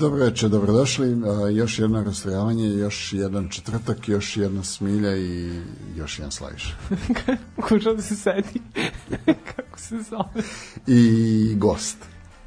[0.00, 1.08] Dobro večer, dobrodošli.
[1.08, 5.60] A, još jedno rastrojavanje, još jedan četvrtak, još jedna smilja i
[5.96, 6.76] još jedan slaviš.
[7.68, 8.60] Kužao da se sedi.
[9.56, 10.42] Kako se zove?
[10.86, 11.96] I gost.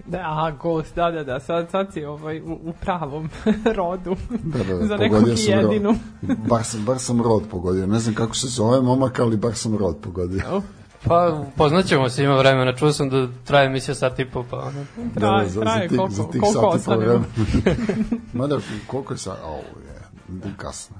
[0.06, 3.30] Da, aha, gost, da, da, da, sad, sad si ovaj, u, u pravom
[3.78, 4.16] rodu.
[4.44, 5.96] Da, da, da, Za nekog jedinu.
[6.28, 6.38] Rod.
[6.50, 7.88] Bar sam, bar sam rod pogodio.
[7.88, 10.62] Ne znam kako se zove momak, ali bar sam rod pogodio.
[11.08, 12.76] Pa, poznaćemo se, ima vremena.
[12.76, 14.86] Čuo sam da traje emisija sat i po, pa ono.
[15.16, 17.02] traje, za, traje, za tih, koliko, za tih koliko ostanemo.
[17.02, 17.26] vremena.
[18.34, 18.58] Mada,
[18.88, 19.38] koliko je sad?
[19.44, 20.96] Au, je, kasno.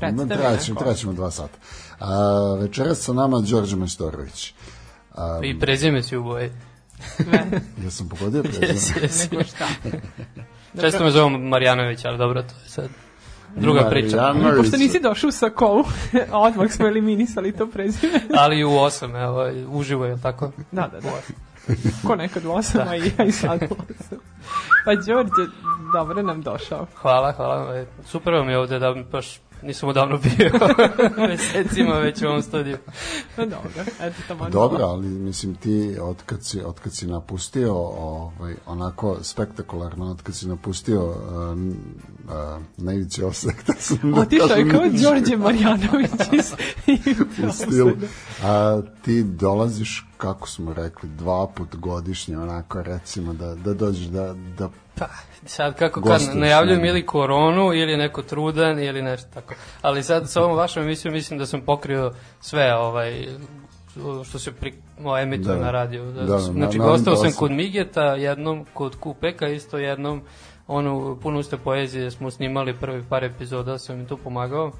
[0.00, 0.74] Neko.
[0.78, 1.58] trajaćemo dva sata.
[1.98, 4.54] A, večeras sa nama Đorđe Majstorović.
[5.14, 6.50] A, I prezime si u boji.
[7.16, 8.66] Sve, ja sam pogodio prezime.
[8.66, 9.28] Jesi, jesi.
[10.80, 12.88] Često me zovu Marjanović, ali dobro, to je sad
[13.56, 14.34] druga priča.
[14.56, 15.84] Pošto nisi došao u Sakovu,
[16.48, 18.20] odmah smo eliminisali to prezime.
[18.42, 20.50] Ali u osam, evo, uživo je tako.
[20.72, 21.10] Da, da, da.
[22.06, 24.18] Ko nekad u osam, a i ja i sad u osam.
[24.84, 25.52] Pa Đorđe,
[25.92, 26.86] dobro nam došao.
[26.94, 27.84] Hvala, hvala.
[28.04, 30.50] Super vam je ovde da baš nisam odavno bio
[31.28, 32.76] mesecima već u ovom studiju.
[33.36, 34.50] Pa dobro, eto tamo.
[34.50, 40.22] Dobro, ali mislim ti od kad si, od kad si napustio ovaj, onako spektakularno od
[40.22, 41.76] kad si napustio um,
[42.24, 46.52] uh, na ivici osekta sam da Otišao je kao Đorđe Marjanović iz
[47.48, 47.92] u stilu.
[48.42, 54.34] A, ti dolaziš, kako smo rekli, dva put godišnje, onako recimo da, da dođeš da,
[54.58, 54.68] da
[55.00, 55.06] Pa,
[55.46, 56.88] sad kako kad najavljujem ne.
[56.88, 59.54] ili koronu, ili neko trudan, ili nešto tako.
[59.82, 63.26] Ali sad sa ovom vašom emisijom mislim da sam pokrio sve ovaj
[64.24, 64.74] što se pri,
[65.04, 65.62] o, emituje Da.
[65.62, 66.04] na radiju.
[66.04, 70.22] Da, Da, da, znači, na- gostao na- sam kod Migeta, jednom kod Kupeka, isto jednom
[70.66, 74.72] onu punu uste poezije smo snimali prvi par epizoda, sam im tu pomagao.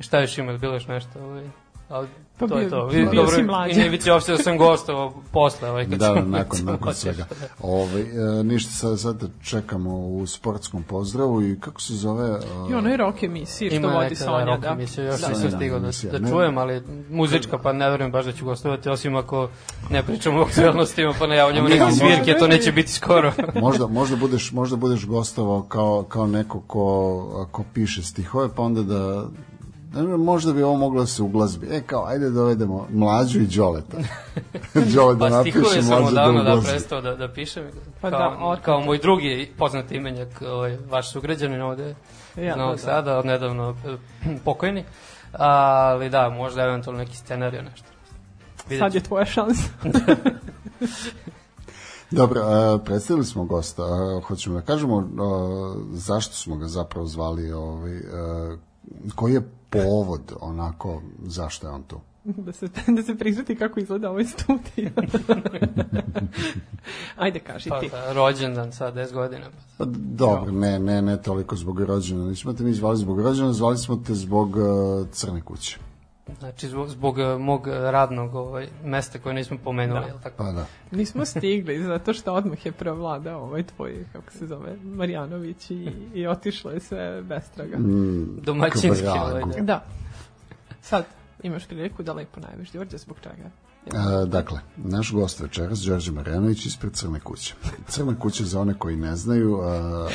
[0.00, 1.10] Šta još ima, bilo još nešto?
[1.20, 1.44] Ovaj,
[1.88, 2.86] ali Pa to je bio- to.
[2.86, 3.72] bio dobro, si mlađa.
[3.72, 5.70] I ne vici uopšte da sam gostao posle.
[5.70, 7.24] Ovaj, kad Da, sam- nakon, sam nakon svega.
[7.30, 7.46] da.
[7.60, 8.06] Ove, e,
[8.44, 12.28] ništa, sad, sad čekamo u sportskom pozdravu i kako se zove?
[12.28, 12.38] e,
[12.70, 14.68] I onaj rock emisiji što Ima vodi neka Sonja, rock da.
[14.68, 15.28] emisija, još Da.
[15.28, 16.30] nisam Da, stigao da, emisija, da ne.
[16.30, 19.48] čujem, ali muzička, pa ne verujem baš da ću gostovati, osim ako
[19.90, 23.32] ne pričamo o aktualnostima, pa najavljamo Ne, neke svirke, to neće biti skoro.
[23.60, 28.82] možda, možda, budeš, možda budeš gostovao kao, kao neko ko, ko piše stihove, pa onda
[28.82, 29.26] da
[30.18, 31.66] možda bi ovo moglo da se uglazbi.
[31.70, 33.96] E, kao, ajde dovedemo mlađu i Đoleta.
[34.94, 36.70] Đole da Pa napiše, stihove sam mlađu da odavno da uglazbi.
[36.70, 37.64] prestao da, da pišem,
[38.00, 38.64] Pa kao, da, otkad?
[38.64, 41.94] kao moj drugi poznati imenjak, ovaj, vaš sugrađanin ovde
[42.36, 42.82] Ja, iz Novog da, da.
[42.82, 43.96] Sada, odnedavno eh,
[44.44, 44.84] pokojni,
[45.32, 47.88] ali da, možda eventualno neki scenarij nešto.
[48.68, 49.62] Vidjet Sad je tvoja šansa.
[52.10, 53.82] Dobro, a, predstavili smo gosta.
[53.82, 55.02] A, hoćemo da kažemo a,
[55.92, 58.00] zašto smo ga zapravo zvali, ovaj,
[59.14, 62.00] koji je povod onako, zašto je on tu?
[62.46, 64.90] da se, da se prisjeti kako izgleda ovaj studio.
[67.16, 67.88] Ajde, kaži Pa, ti.
[67.88, 69.44] da, rođendan sad, 10 godina.
[69.50, 69.84] Pa.
[69.84, 72.24] Pa, dobro, ne, ne, ne toliko zbog rođena.
[72.24, 75.78] Nismo te mi zvali zbog rođena, zvali smo te zbog uh, crne kuće.
[76.38, 80.06] Znači, zbog, zbog eh, mog radnog ovaj, mesta koje nismo pomenuli, Da.
[80.06, 80.36] jel tako?
[80.36, 80.66] Pa da.
[80.90, 86.26] Nismo stigli, zato što odmah je prevladao ovaj tvoj, kako se zove, Marjanović i, i
[86.26, 87.78] otišlo je sve bestraga.
[87.78, 89.62] Mm, Domaćinski, ovaj, da.
[89.62, 89.84] Da.
[90.80, 91.04] Sad
[91.42, 93.50] imaš priliku da lepo najaviš Đorđe zbog čega.
[93.94, 97.54] A, dakle, naš gost večeras, Đorđe Marjanović ispred Crne kuće.
[97.88, 100.08] Crna kuća, za one koji ne znaju, a,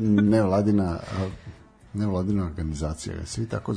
[0.00, 1.28] nevladina, a,
[1.96, 3.74] nevladina organizacija, svi tako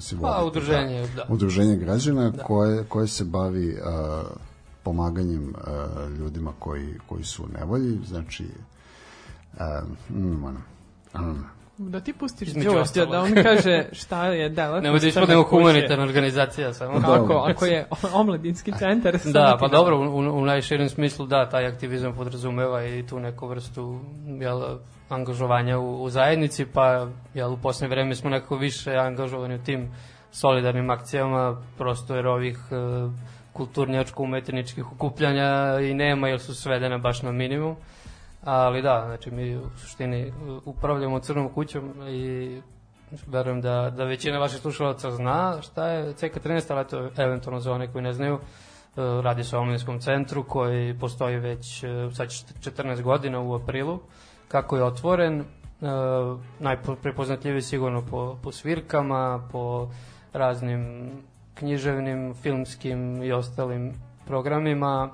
[0.00, 0.34] se vodi.
[0.36, 1.26] Pa, udruženje, da.
[1.28, 4.22] Udruženje građana koje, koje se bavi a,
[4.82, 5.86] pomaganjem a,
[6.18, 8.44] ljudima koji, koji su u nevolji, znači
[9.58, 10.60] a, mm, ono,
[11.14, 11.34] ono,
[11.78, 12.48] Da ti pustiš
[12.80, 13.10] ostalog.
[13.10, 17.00] da on kaže šta je delatnost Nemoj da ispadnemo humanitarna organizacija samo.
[17.00, 19.18] Kako, ako je omladinski centar.
[19.24, 23.46] Da, pa da- dobro, u, u najširem smislu da, taj aktivizam podrazumeva i tu neku
[23.46, 24.00] vrstu
[24.40, 24.62] jel,
[25.08, 29.90] angažovanja u, u zajednici, pa jel, u poslednje vreme smo nekako više angažovani u tim
[30.30, 32.74] solidarnim akcijama, prosto jer ovih e,
[33.52, 37.76] kulturnjačko-umetničkih okupljanja i nema jer su svedene baš na minimum.
[38.44, 42.60] Ali da, znači mi u suštini uh, upravljamo crnom kućom i
[43.26, 47.92] verujem da, da većina vaših slušalaca zna šta je CK13, ali eto, eventualno za one
[47.92, 48.40] koji ne znaju, uh,
[49.22, 54.00] radi se o omladinskom centru koji postoji već uh, sad će 14 godina u aprilu.
[54.48, 55.44] Kako je otvoren,
[56.60, 59.88] najprepoznatljiviji sigurno po, po svirkama, po
[60.32, 61.10] raznim
[61.54, 63.94] književnim, filmskim i ostalim
[64.26, 65.10] programima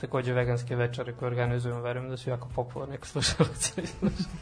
[0.00, 3.80] takođe veganske večere koje organizujemo, verujem da su jako popularne kod slušalaca.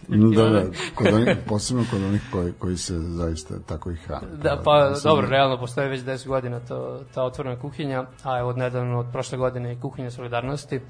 [0.08, 0.62] da, da,
[0.94, 4.26] kod onih, posebno kod onih koji, koji se zaista tako i hrane.
[4.42, 8.48] Da, pa da, dobro, realno postoje već 10 godina to, ta otvorena kuhinja, a evo
[8.48, 10.80] od nedavno, od prošle godine i kuhinja solidarnosti,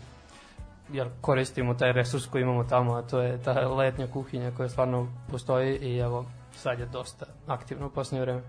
[0.92, 5.08] jer koristimo taj resurs koji imamo tamo, a to je ta letnja kuhinja koja stvarno
[5.30, 8.42] postoji i evo sad je dosta aktivno u posljednje vreme.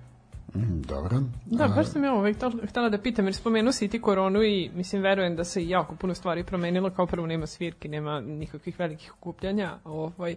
[0.55, 1.17] Mm, dobro.
[1.45, 2.33] Da, baš sam ja ovaj
[2.69, 6.13] htela da pitam, jer spomenu si ti koronu i mislim, verujem da se jako puno
[6.13, 10.35] stvari promenilo, kao prvo nema svirki, nema nikakvih velikih okupljanja, ovaj,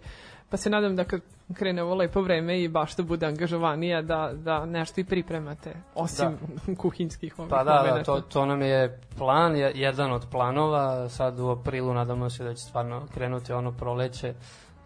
[0.51, 1.21] pa se nadam da kad
[1.55, 6.39] krene ovo lepo vreme i baš da bude angažovanija, da, da nešto i pripremate, osim
[6.67, 6.75] da.
[6.83, 11.49] kuhinskih ovih Pa da, da, to, to nam je plan, jedan od planova, sad u
[11.49, 14.35] aprilu nadamo se da će stvarno krenuti ono proleće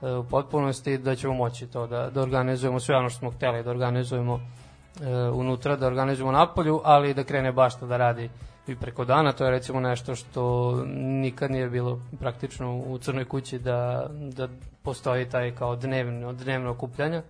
[0.02, 3.62] e, u potpunosti, da ćemo moći to da, da organizujemo sve ono što smo hteli
[3.62, 4.40] da organizujemo
[5.32, 8.31] unutra da organizujemo napolju, ali da krene baš to da radi
[8.67, 13.58] i preko dana, to je recimo nešto što nikad nije bilo praktično u Crnoj kući
[13.58, 14.49] da, da
[14.82, 17.23] postoji taj kao dnevno, dnevno okupljanje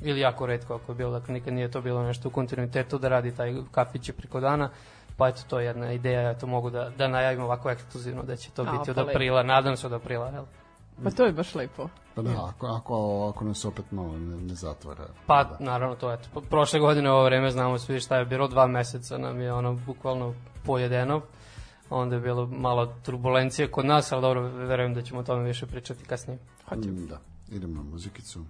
[0.00, 3.08] ili jako redko ako je bilo, dakle nikad nije to bilo nešto u kontinuitetu da
[3.08, 4.70] radi taj kafić preko dana,
[5.16, 8.36] pa eto to je jedna ideja, ja to mogu da, da najavim ovako ekskluzivno da
[8.36, 10.44] će to A, biti od aprila, nadam se od aprila, jel?
[11.04, 11.88] Pa to je baš lepo.
[12.22, 15.06] Pa da, ako, ako, ako nas opet malo ne, ne zatvara.
[15.26, 15.56] Pa, da.
[15.60, 16.40] naravno, to eto.
[16.40, 20.34] Prošle godine ovo vreme znamo svi šta je bilo, dva meseca nam je ono bukvalno
[20.64, 21.20] pojedeno.
[21.90, 25.66] Onda je bilo malo turbulencije kod nas, ali dobro, verujem da ćemo o tome više
[25.66, 26.38] pričati kasnije.
[26.68, 26.94] Hoćemo.
[26.94, 28.44] Mm, da, idemo na muzikicu.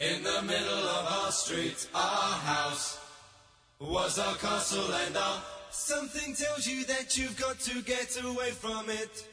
[0.00, 1.88] In the middle of our street.
[1.94, 2.98] Our house
[3.80, 8.90] was our castle and our something tells you that you've got to get away from
[8.90, 9.24] it.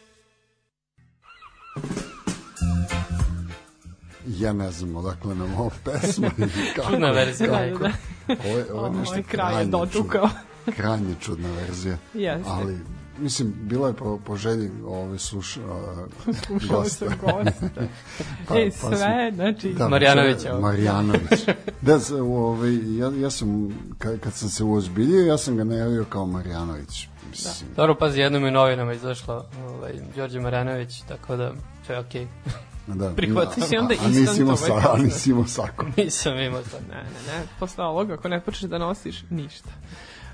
[4.27, 6.30] Ja ne znam odakle nam ovo pesma.
[6.75, 7.51] kako- Čudna verzija.
[7.51, 7.91] Da, da, da.
[8.50, 10.27] Ovo je, ovo je nešto je kraj je krajnje dotukao.
[10.27, 10.75] čudno.
[10.77, 11.98] Krajnje čudna verzija.
[12.13, 12.50] Jeste.
[12.50, 12.80] Ali,
[13.21, 15.63] mislim, bilo je po, po želji ove sluš, uh,
[16.45, 17.05] sam gosta.
[18.47, 19.73] Pa- Ej, pa sve, znači...
[19.73, 20.61] Da, Marjanović, pa- ovo.
[20.61, 21.39] Marjanović.
[21.81, 26.05] da, u, ovaj, ja, ja sam, kad, kad sam se uozbiljio, ja sam ga najavio
[26.09, 27.07] kao Marjanović.
[27.29, 31.53] Mislim, Dobro, pazi, jednom je novinama izašla ovaj, Đorđe Marjanović, tako da
[31.87, 32.27] to je okej.
[32.87, 33.09] da.
[33.15, 33.53] Prihvatam.
[33.53, 35.85] Ti si onda a, a nisi imao sa, a nisi imao sako.
[35.97, 36.77] Nisam imao to.
[36.89, 39.69] Ne, ne, ne, posle ovoga, ako ne počneš da nosiš, ništa.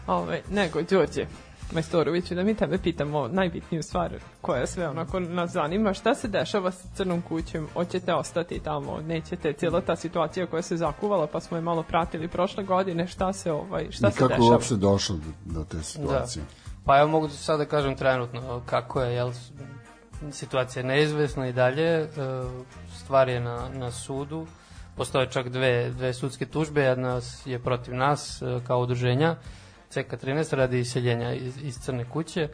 [0.08, 1.25] Ove, nego, Đorđe,
[1.72, 6.72] Majstoroviću, da mi tebe pitamo najbitniju stvar koja sve onako nas zanima, šta se dešava
[6.72, 11.58] sa Crnom kućom, hoćete ostati tamo, nećete, cijela ta situacija koja se zakuvala, pa smo
[11.58, 14.54] je malo pratili prošle godine, šta se, ovaj, šta I se kako je dešava?
[14.54, 16.46] uopšte došlo do, do te situacije?
[16.86, 19.32] Pa ja mogu sad da kažem trenutno kako je, jel,
[20.32, 22.08] situacija je neizvesna i dalje, e,
[22.96, 24.48] stvar je na, na sudu,
[24.96, 29.36] postoje čak dve, dve sudske tužbe, jedna je protiv nas e, kao udruženja,
[29.91, 32.50] CK13 radi iseljenja iz, iz Crne kuće,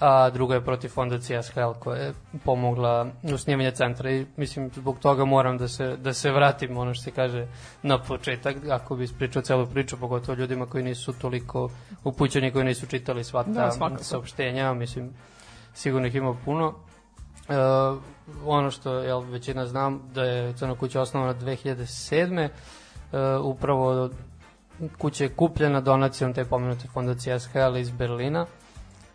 [0.00, 2.12] a druga je protiv fondacije SHL koja je
[2.44, 6.94] pomogla u snimanju centra i mislim zbog toga moram da se, da se vratim ono
[6.94, 7.46] što se kaže
[7.82, 11.70] na početak ako bi ispričao celu priču pogotovo ljudima koji nisu toliko
[12.04, 14.04] upućeni koji nisu čitali sva Da, ta svakako.
[14.04, 15.10] saopštenja mislim
[15.74, 16.74] sigurno ih ima puno
[17.48, 17.54] e,
[18.46, 22.48] ono što jel, većina znam da je Crna kuća osnovana 2007.
[23.12, 24.10] E, upravo
[24.98, 28.46] kuća je kupljena donacijom te pomenute fondacije SHL iz Berlina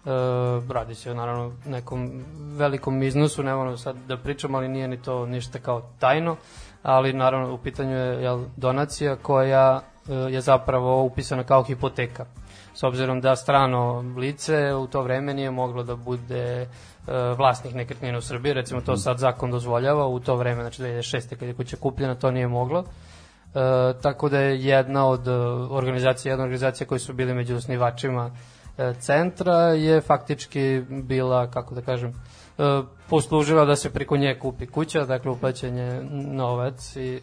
[0.05, 0.11] E,
[0.73, 2.25] radi se o naravno nekom
[2.57, 6.35] velikom iznosu, ne moram sad da pričam, ali nije ni to ništa kao tajno,
[6.83, 12.25] ali naravno u pitanju je jel, donacija koja e, je zapravo upisana kao hipoteka.
[12.73, 16.67] S obzirom da strano lice u to vreme nije moglo da bude e,
[17.37, 21.35] vlasnik nekretnina u Srbiji, recimo to sad zakon dozvoljava, u to vreme, znači 2006.
[21.35, 22.79] kad je kuća kupljena, to nije moglo.
[22.79, 23.08] E,
[24.01, 25.31] tako da je jedna od e,
[25.69, 28.31] organizacija, jedna organizacija koji su bili među osnivačima
[28.77, 34.67] e, centra je faktički bila, kako da kažem, e, poslužila da se preko nje kupi
[34.67, 37.21] kuća, dakle uplaćen je novac i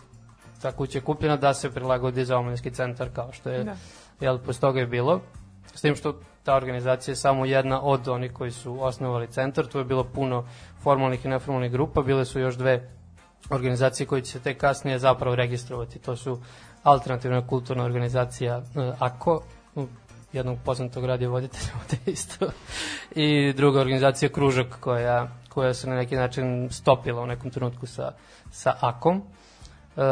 [0.63, 3.77] ta kuća je kupljena da se prilagodi za omladinski centar kao što je, Da.
[4.21, 5.21] jel, posle toga je bilo.
[5.75, 6.15] S tim što
[6.45, 10.45] ta organizacija je samo jedna od onih koji su osnovali centar, tu je bilo puno
[10.83, 12.91] formalnih i neformalnih grupa, bile su još dve
[13.51, 15.99] organizacije koje će se tek kasnije zapravo registrovati.
[15.99, 16.41] To su
[16.83, 19.41] alternativna kulturna organizacija e, AKO,
[20.33, 22.47] jednog poznatog radio voditelja ovde isto,
[23.15, 28.13] i druga organizacija Kružak koja, koja se na neki način stopila u nekom trenutku sa,
[28.51, 29.23] sa AKOM.
[29.97, 30.03] E,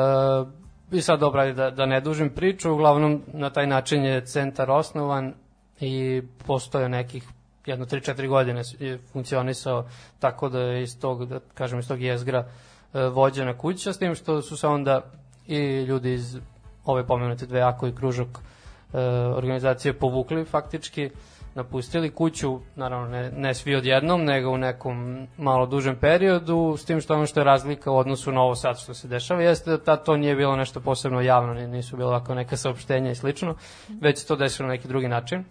[0.93, 4.71] I sad dobro, ajde da, da ne dužim priču, uglavnom na taj način je centar
[4.71, 5.35] osnovan
[5.81, 7.25] i postoje nekih
[7.67, 9.89] jedno 3-4 godine je funkcionisao
[10.19, 12.74] tako da je iz tog, da kažem, iz tog jezgra e,
[13.13, 15.01] vođena kuća, s tim što su se onda
[15.47, 16.39] i ljudi iz
[16.85, 18.99] ove pomenute dve Ako i Kružok e,
[19.37, 21.11] organizacije povukli faktički,
[21.55, 27.01] napustili kuću, naravno ne, ne svi odjednom, nego u nekom malo dužem periodu, s tim
[27.01, 29.79] što ono što je razlika u odnosu na ovo sad što se dešava, jeste da
[29.79, 33.55] tad to nije bilo nešto posebno javno, ni- nisu bilo ovako neka saopštenja i slično,
[34.01, 35.45] već to desilo na neki drugi način.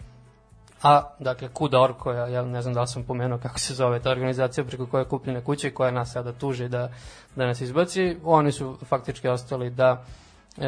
[0.84, 4.12] A, dakle, Kudor, koja, ja ne znam da li sam pomenuo kako se zove ta
[4.12, 6.90] organizacija preko koje je kupljena kuća i koja nas sada tuži da,
[7.36, 10.04] da nas izbaci, oni su faktički ostali da
[10.58, 10.68] e,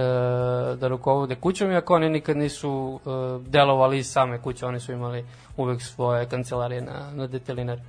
[0.76, 3.10] da rukovode kućom, iako oni nikad nisu e,
[3.50, 5.26] delovali iz same kuće, oni su imali
[5.58, 7.82] uvek svoje kancelarije na, na detelinari.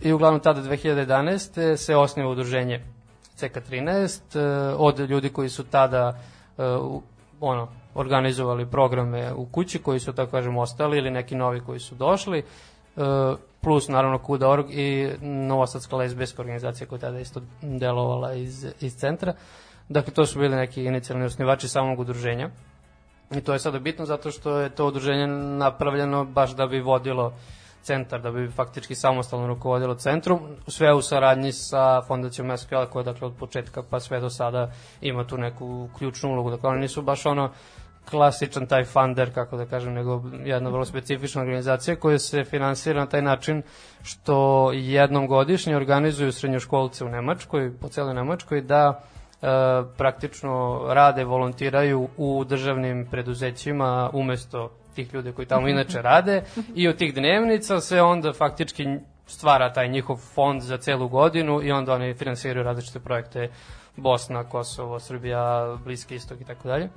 [0.00, 1.76] I uglavnom tada 2011.
[1.76, 2.84] se osniva udruženje
[3.38, 6.18] CK13 e, od ljudi koji su tada
[6.58, 6.62] e,
[7.40, 11.94] ono, organizovali programe u kući koji su, tako kažem, ostali ili neki novi koji su
[11.94, 12.38] došli.
[12.38, 12.44] e,
[13.60, 19.34] plus naravno Kuda.org i Novosadska lesbijska organizacija koja tada isto delovala iz, iz centra.
[19.88, 22.50] Dakle, to su bili neki inicijalni osnivači samog udruženja.
[23.30, 27.32] I to je sada bitno zato što je to udruženje napravljeno baš da bi vodilo
[27.82, 33.26] centar, da bi faktički samostalno rukovodilo centrum, sve u saradnji sa fondacijom SQL koja dakle
[33.26, 34.70] od početka pa sve do sada
[35.00, 36.50] ima tu neku ključnu ulogu.
[36.50, 37.50] Dakle, oni nisu baš ono
[38.10, 43.06] klasičan taj funder, kako da kažem, nego jedna vrlo specifična organizacija koja se finansira na
[43.06, 43.62] taj način
[44.02, 49.00] što jednom godišnje organizuju srednjoškolce u Nemačkoj, po celoj Nemačkoj, da
[49.42, 49.46] e,
[49.96, 56.42] praktično rade, volontiraju u državnim preduzećima umesto tih ljudi koji tamo inače rade
[56.74, 58.86] i od tih dnevnica se onda faktički
[59.26, 63.50] stvara taj njihov fond za celu godinu i onda oni finansiraju različite projekte
[63.96, 66.88] Bosna, Kosovo, Srbija, Bliski istok i tako dalje.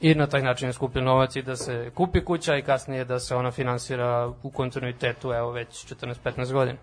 [0.00, 3.18] I na taj način je skupljen novac i da se kupi kuća i kasnije da
[3.18, 6.78] se ona finansira u kontinuitetu, evo već 14-15 godina.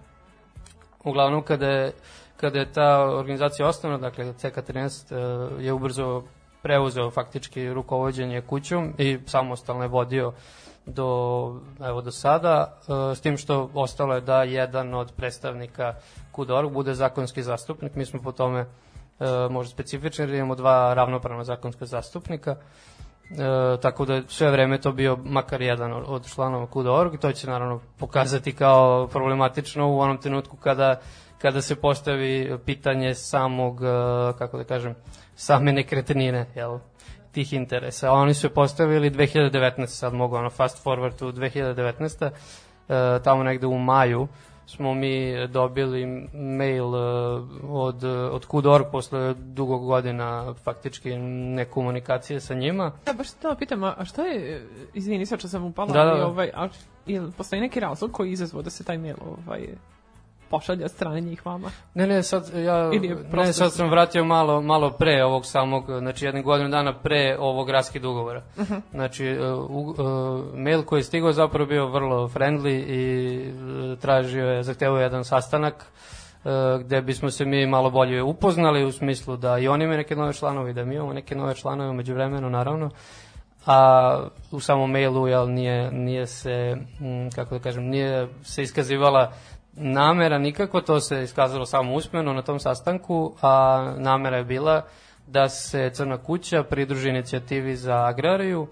[1.04, 1.94] Uglavnom, kada je,
[2.38, 5.14] kada je ta organizacija osnovna, dakle CK13
[5.60, 6.24] eh, je ubrzo
[6.62, 10.34] preuzeo faktički rukovodđenje kućom i samostalno je vodio
[10.88, 12.78] do, evo, do sada,
[13.12, 15.94] e, s tim što ostalo je da jedan od predstavnika
[16.32, 17.96] KUDOR bude zakonski zastupnik.
[17.96, 18.66] Mi smo po tome e,
[19.50, 22.56] možda specifični, jer imamo dva ravnopravna zakonska zastupnika.
[23.32, 27.48] E, tako da sve vreme to bio makar jedan od, članova KUDORG i to će
[27.48, 31.00] naravno pokazati kao problematično u onom trenutku kada,
[31.38, 33.88] kada se postavi pitanje samog, e,
[34.38, 34.96] kako da kažem,
[35.36, 36.80] same nekretnine, jel,
[37.32, 38.12] tih interesa.
[38.12, 42.30] Oni su je postavili 2019, sad mogu ono fast forward u 2019.
[42.90, 44.28] E, tamo negde u maju
[44.68, 47.00] smo mi dobili mail e,
[47.70, 51.18] od, od Kudor posle dugo godina faktički
[51.56, 52.92] nekomunikacije sa njima.
[53.08, 56.10] Ja baš se to pitam, a šta je, izvini sad što sam upala, Da, da,
[56.10, 56.28] ali, da.
[56.28, 56.68] ovaj, a,
[57.38, 59.68] postoji neki razlog koji je izazvao da se taj mail ovaj,
[60.50, 61.72] pošalje od strane njih vama?
[61.94, 62.92] Ne, ne, sad, ja,
[63.34, 67.70] ne, sad sam vratio malo, malo pre ovog samog, znači jedne godinu dana pre ovog
[67.70, 68.44] raskid ugovora.
[68.60, 68.76] Mhm.
[68.92, 73.36] Znači, e, u, e, mail koji je stigao zapravo bio vrlo friendly i
[73.94, 75.86] e, tražio je, zahtevao je jedan sastanak
[76.80, 80.34] gde bismo se mi malo bolje upoznali u smislu da i oni imaju neke nove
[80.34, 82.90] članove i da mi imamo neke nove članove umeđu vremenu, naravno
[83.68, 86.78] a u samom mailu jel, nije, nije se,
[87.36, 89.32] kako da kažem, nije se iskazivala
[89.78, 94.82] namera nikako, to se iskazalo samo usmeno na tom sastanku, a namera je bila
[95.28, 98.68] da se Crna kuća pridruži inicijativi za agrariju,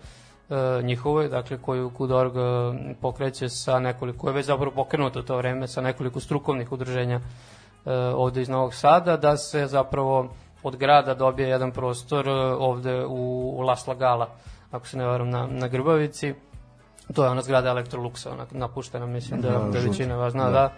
[0.49, 2.41] e, dakle koju Kudorg e,
[3.01, 7.19] pokreće sa nekoliko, je već zapravo pokrenuta u to vreme sa nekoliko strukovnih udruženja
[7.85, 10.29] e, ovde iz Novog Sada, da se zapravo
[10.63, 14.29] od grada dobije jedan prostor e, ovde u, u Las Lagala,
[14.71, 16.33] ako se ne varam, na, na Grbavici.
[17.13, 20.73] To je ona zgrada Electroluxa, ona napuštena, mislim da, Da, da, većina vas zna, da.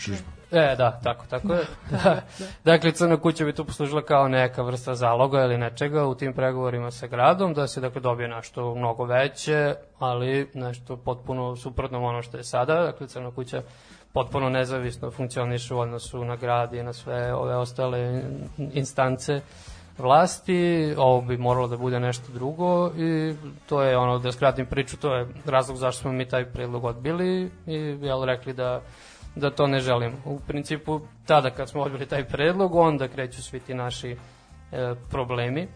[0.00, 0.28] Čižbu.
[0.52, 1.64] E, da, tako, tako je.
[1.90, 2.22] Da.
[2.64, 6.90] Dakle, Crna kuća bi tu poslužila kao neka vrsta zaloga ili nečega u tim pregovorima
[6.90, 12.36] sa gradom, da se dakle dobije nešto mnogo veće, ali nešto potpuno suprotno ono što
[12.36, 12.82] je sada.
[12.82, 13.62] Dakle, Crna kuća
[14.12, 18.22] potpuno nezavisno funkcioniše u odnosu na grad i na sve ove ostale
[18.58, 19.40] instance
[20.00, 23.34] vlasti, ovo bi moralo da bude nešto drugo i
[23.68, 27.50] to je ono, da skratim priču, to je razlog zašto smo mi taj predlog odbili
[27.66, 28.80] i jel, rekli da
[29.34, 30.16] da to ne želimo.
[30.24, 34.16] U principu, tada kad smo odbili taj predlog, onda kreću svi ti naši
[34.72, 35.62] e, problemi.
[35.62, 35.68] E,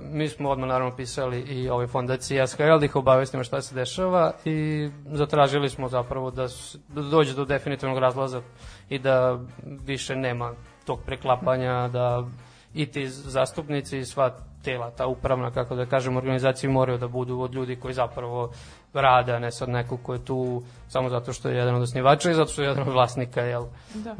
[0.00, 4.32] mi smo odmah naravno pisali i ovoj fondaciji SKL da ih obavestimo šta se dešava
[4.44, 6.46] i zatražili smo zapravo da,
[6.88, 8.42] da dođe do definitivnog razlaza
[8.88, 10.52] i da više nema
[10.84, 12.24] tog preklapanja, da
[12.74, 17.40] i ti zastupnici i sva tela, ta upravna, kako da kažem, organizacije moraju da budu
[17.40, 18.50] od ljudi koji zapravo
[18.92, 22.30] rade, a ne sad neko ko je tu samo zato što je jedan od osnivača
[22.30, 24.10] i zato što je jedan od vlasnika jel, Da.
[24.10, 24.16] e,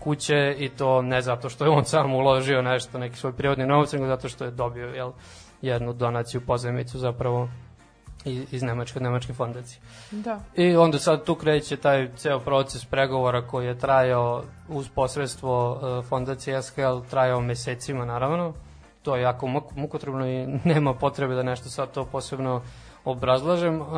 [0.00, 3.92] kuće i to ne zato što je on sam uložio nešto, neki svoj prirodni novac,
[3.92, 5.12] nego zato što je dobio jel,
[5.62, 7.48] jednu donaciju, pozemicu zapravo
[8.24, 9.80] iz, Nemačke, Nemačke fondacije.
[10.10, 10.40] Da.
[10.56, 16.04] I onda sad tu kreće taj ceo proces pregovora koji je trajao uz posredstvo uh,
[16.04, 18.52] fondacije SKL, trajao mesecima naravno.
[19.02, 22.62] To je jako muk- mukotrebno i nema potrebe da nešto sad to posebno
[23.04, 23.88] obrazlažem, uh,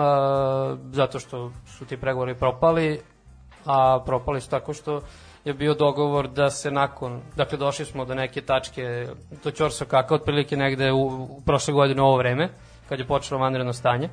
[0.92, 3.00] zato što su ti pregovori propali,
[3.66, 5.00] a propali su tako što
[5.44, 9.08] je bio dogovor da se nakon, dakle došli smo do neke tačke,
[9.44, 12.48] do Ćorsa kaka, otprilike negde u, u prošle godine u ovo vreme,
[12.90, 14.08] kad je počelo vanredno stanje.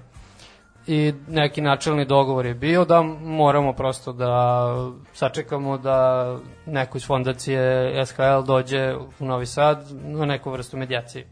[0.88, 4.74] I neki načelni dogovor je bio da moramo prosto da
[5.14, 11.28] sačekamo da neko iz fondacije SKL dođe u Novi Sad na neku vrstu medijacije.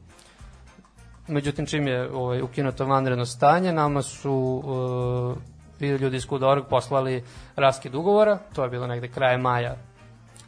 [1.27, 5.37] Međutim, čim je ovaj, ukinuto vanredno stanje, nama su uh,
[5.79, 7.23] i ljudi iz Kudorg poslali
[7.55, 9.75] raskid ugovora, to je bilo negde kraje maja,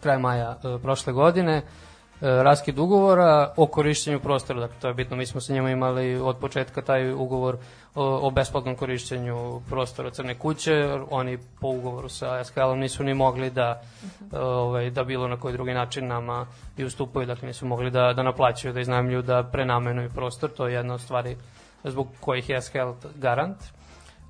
[0.02, 1.87] kraj maja e, prošle godine, e,
[2.22, 6.38] raskid ugovora o korišćenju prostora, dakle to je bitno, mi smo sa njima imali od
[6.38, 7.58] početka taj ugovor
[7.96, 13.50] o, o besplatnom korišćenju prostora Crne kuće, oni po ugovoru sa SKL-om nisu ni mogli
[13.50, 13.82] da,
[14.34, 16.46] e, ovaj, da bilo na koji drugi način nama
[16.78, 20.74] i ustupaju, dakle nisu mogli da, da naplaćuju, da iznajmljuju, da prenamenuju prostor, to je
[20.74, 21.38] jedna od stvari
[21.84, 23.58] zbog kojih je SKL garant.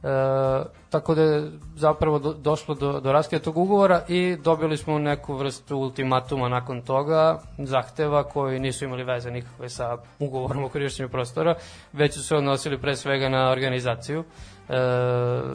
[0.03, 4.99] E, tako da je zapravo do, došlo do, do raskida tog ugovora i dobili smo
[4.99, 11.09] neku vrstu ultimatuma nakon toga, zahteva koji nisu imali veze nikakve sa ugovorom o korišćenju
[11.09, 11.55] prostora,
[11.93, 14.23] već su se odnosili pre svega na organizaciju.
[14.69, 14.73] E,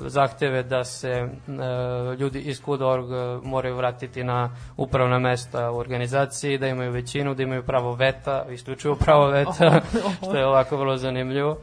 [0.06, 1.28] zahteve da se e,
[2.18, 3.06] ljudi iz Kudorg
[3.42, 8.94] moraju vratiti na upravna mesta u organizaciji, da imaju većinu, da imaju pravo veta, isključivo
[8.94, 9.80] pravo veta,
[10.22, 11.56] što je ovako vrlo zanimljivo.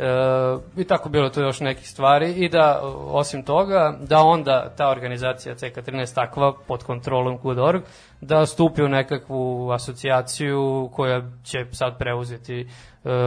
[0.00, 4.90] E, I tako bilo to još nekih stvari i da osim toga da onda ta
[4.90, 7.82] organizacija CK13 takva pod kontrolom Good.org
[8.20, 12.66] da stupi u nekakvu asocijaciju koja će sad preuzeti e,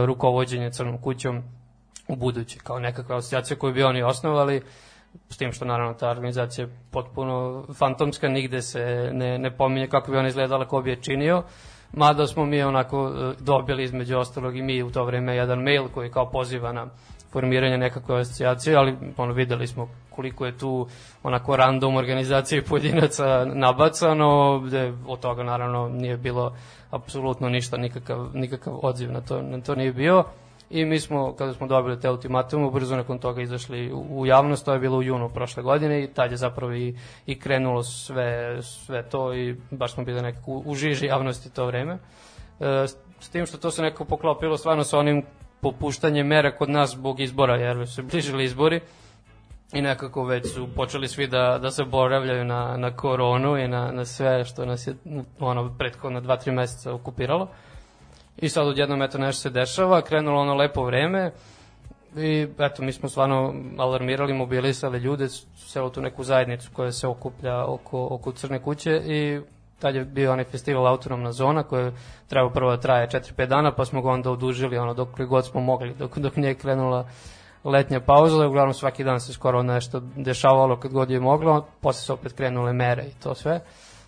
[0.06, 1.42] rukovođenje Crnom kućom
[2.08, 4.62] u buduće kao nekakva asocijacija koju bi oni osnovali
[5.28, 10.10] s tim što naravno ta organizacija je potpuno fantomska, nigde se ne, ne pominje kako
[10.10, 11.42] bi ona izgledala, ko bi je činio.
[11.96, 15.88] Mada smo mi onako e, dobili između ostalog i mi u to vreme jedan mail
[15.94, 16.86] koji kao poziva na
[17.32, 20.88] formiranje nekakve asocijacije, ali ono, videli smo koliko je tu
[21.22, 26.54] onako random organizacije pojedinaca nabacano, gde od toga naravno nije bilo
[26.90, 30.24] apsolutno ništa, nikakav, nikakav odziv na to, na to nije bio.
[30.70, 34.72] I mi smo, kada smo dobili te ultimatume, brzo nakon toga izašli u, javnost, to
[34.72, 36.96] je bilo u junu prošle godine i tad je zapravo i,
[37.26, 41.98] i krenulo sve, sve to i baš smo bili nekako u, žiži javnosti to vreme.
[42.60, 42.86] E,
[43.20, 45.22] s- tim što to se nekako poklopilo stvarno sa onim
[45.60, 48.80] popuštanjem mera kod nas zbog izbora, jer su bližili izbori
[49.72, 53.92] i nekako već su počeli svi da, da se boravljaju na, na koronu i na,
[53.92, 54.94] na sve što nas je
[55.40, 57.48] ono, prethodno dva, tri meseca okupiralo.
[58.36, 61.32] I sad odjednom eto nešto se dešava, krenulo ono lepo vreme
[62.16, 65.28] i eto mi smo stvarno alarmirali, mobilisali ljude,
[65.72, 69.40] celo tu neku zajednicu koja se okuplja oko, oko Crne kuće i
[69.78, 71.92] tad je bio onaj festival Autonomna zona koji je
[72.28, 75.60] trebao prvo da traje 4-5 dana pa smo ga onda odužili ono dok god smo
[75.60, 77.08] mogli, dok, dok nije krenula
[77.64, 82.12] letnja pauza, uglavnom svaki dan se skoro nešto dešavalo kad god je moglo, posle se
[82.12, 83.60] opet krenule mere i to sve,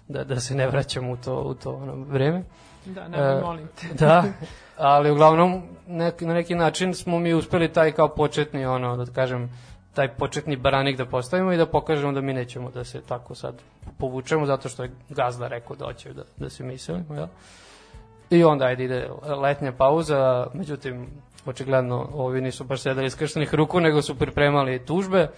[0.09, 2.43] da, da se ne vraćamo u to, u to ono vreme.
[2.87, 3.95] Da, nemoj, E, molim te.
[3.95, 4.25] Da,
[4.77, 9.51] ali uglavnom nek, na neki način smo mi uspeli taj kao početni ono, da kažem,
[9.95, 13.55] taj početni baranik da postavimo i da pokažemo da mi nećemo da se tako sad
[13.99, 17.27] povučemo zato što je gazda rekao da hoće da, da se mislimo, jel?
[18.31, 19.09] I onda ajde ide
[19.43, 21.07] letnja pauza, međutim,
[21.47, 25.29] očigledno ovi nisu baš sedali iskrštenih ruku, nego su pripremali tužbe, e,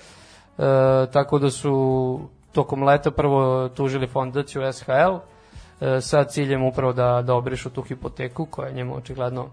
[1.13, 2.21] tako da su
[2.53, 5.17] tokom leta prvo tužili fondaciju SHL,
[6.01, 9.49] sa ciljem upravo da, da obrišu tu hipoteku koja je njemu očigledno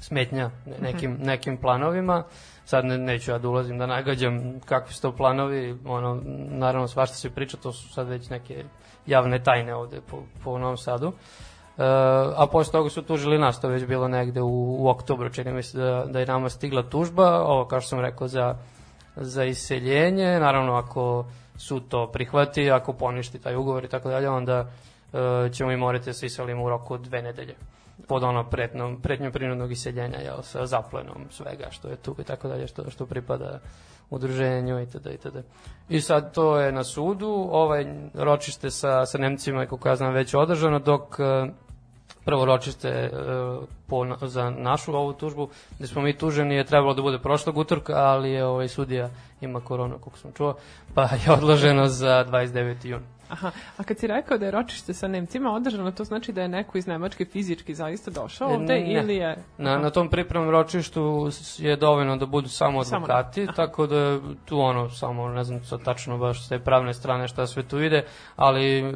[0.00, 2.22] smetnja ne- nekim, nekim planovima.
[2.64, 7.16] Sad ne, neću ja da ulazim da nagađam kakvi su to planovi, ono, naravno svašta
[7.16, 8.64] se priča, to su sad već neke
[9.06, 11.08] javne tajne ovde po, po Novom Sadu.
[11.08, 11.12] E,
[12.36, 15.62] a posle toga su tužili nas, to već bilo negde u, u oktobru, čini mi
[15.62, 18.56] se da, da je nama stigla tužba, ovo kao što sam rekao za,
[19.16, 21.24] za iseljenje, naravno ako
[21.56, 24.70] su to prihvati, ako poništi taj ugovor i tako dalje, onda
[25.14, 27.54] e, ćemo i morati da se iselimo u roku dve nedelje
[28.08, 32.48] pod ono pretnom, pretnjom prinudnog iseljenja, jel, sa zaplenom svega što je tu i tako
[32.48, 33.58] dalje, što, što pripada
[34.10, 35.06] udruženju itd.
[35.06, 35.36] itd.
[35.88, 40.12] I sad to je na sudu, ovaj ročište sa, sa Nemcima je, kako ja znam,
[40.12, 41.46] već održano, dok e,
[42.24, 43.10] prvo ročište e,
[43.86, 45.48] po, za našu ovu tužbu,
[45.78, 49.60] gde smo mi tuženi, je trebalo da bude prošlog utorka, ali je ovaj sudija ima
[49.60, 50.54] koronu, kako sam čuo,
[50.94, 52.86] pa je odloženo za 29.
[52.86, 53.02] jun.
[53.34, 56.48] Aha, a kad si rekao da je ročište sa Nemcima održano, to znači da je
[56.48, 58.92] neko iz Nemačke fizički zaista došao E, ovde ne.
[58.92, 59.36] ili je...
[59.58, 64.20] Na, na tom pripremnom ročištu je dovoljno da budu samo Samo advokati, tako da je
[64.44, 67.80] tu ono, samo ne znam sad tačno baš s te pravne strane šta sve tu
[67.82, 68.04] ide,
[68.36, 68.92] ali e,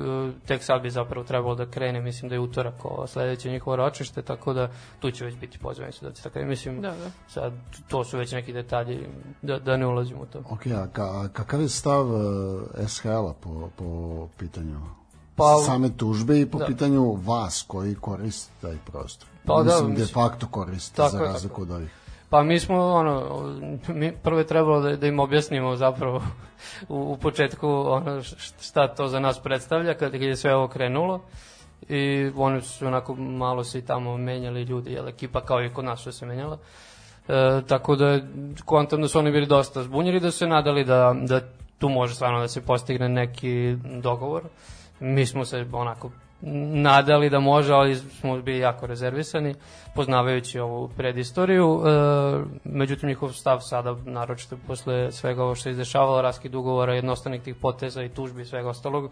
[0.46, 4.22] tek sad bi zapravo trebalo da krene, mislim da je utorak ovo sledeće njihovo ročište,
[4.22, 4.68] tako da
[5.00, 7.10] tu će već biti pozvani sudaci, tako da mislim, Da, da.
[7.28, 7.52] sad
[7.88, 9.06] to su već neki detalji,
[9.42, 10.38] da, da ne ulazimo u to.
[10.50, 14.80] Ok, a, ka, kakav je stav uh, SHL-a po, po pitanju
[15.36, 16.66] Pa- same tužbe i po Da.
[16.66, 19.28] pitanju vas koji koriste taj prostor?
[19.46, 21.90] Pa da, mislim, de facto koriste Tako za razliku tako od ovih.
[22.30, 23.42] Pa mi smo, ono,
[23.88, 26.22] mi prvo je trebalo da, da im objasnimo zapravo
[26.88, 28.22] u, u početku ono,
[28.60, 31.20] šta to za nas predstavlja kad, kad je sve ovo krenulo
[31.88, 35.84] i oni su onako malo se i tamo menjali ljudi, jel, ekipa kao i kod
[35.84, 36.58] nas što se menjala.
[37.28, 38.20] E, tako da
[38.64, 41.40] kontam da su oni bili dosta zbunjeni, da su se nadali da, da
[41.78, 44.42] tu može stvarno da se postigne neki dogovor.
[45.00, 46.10] Mi smo se onako
[46.72, 49.54] nadali da može, ali smo bili jako rezervisani,
[49.94, 51.82] poznavajući ovu predistoriju.
[51.86, 51.90] E,
[52.64, 57.54] međutim, njihov stav sada, naročito posle svega ovo što je izdešavalo, raskid ugovora, jednostavnih tih
[57.54, 59.10] poteza i tužbi i svega ostalog,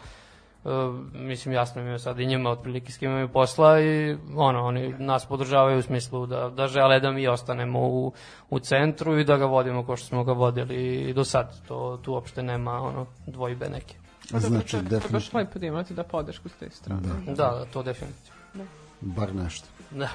[1.13, 4.95] mislim jasno im je sad i njima otprilike s kim imaju posla i ono, oni
[4.99, 8.13] nas podržavaju u smislu da, da žele da mi ostanemo u,
[8.51, 11.67] u centru i da ga vodimo kao što smo ga vodili i do sad.
[11.69, 13.95] To, tu uopšte nema ono, dvojbe neke.
[14.29, 17.03] Znači, to je baš definitivno, lepo da imate da podršku s te strane.
[17.27, 18.65] Da, da, to definitivno.
[19.01, 19.69] bar nešto.
[19.91, 20.09] Da,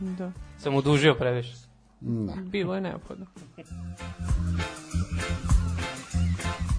[0.00, 0.32] Da.
[0.58, 1.54] sam udužio previše.
[2.00, 2.32] Da.
[2.42, 3.26] Bilo je neophodno.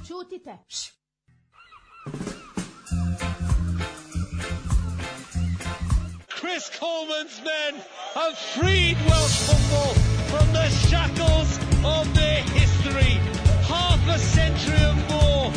[0.07, 0.57] Ćutite.
[6.29, 7.75] Chris Coleman's men
[8.13, 9.93] have freed Welsh football
[10.31, 13.19] from the shackles of their history.
[13.65, 15.47] Half a century and more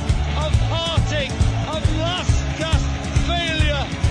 [0.45, 1.33] of heartache,
[1.69, 2.89] of last gasp
[3.27, 4.06] failure.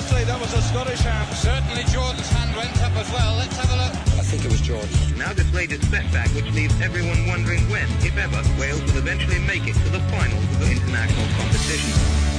[0.00, 1.36] One could almost say that was a Scottish hand.
[1.36, 3.36] Certainly Jordan's hand went up as well.
[3.36, 3.92] Let's have a look.
[4.16, 4.88] I think it was Jordan.
[5.18, 9.66] Now this latest setback which leaves everyone wondering when, if ever, Wales will eventually make
[9.66, 11.92] it to the finals of the international competition.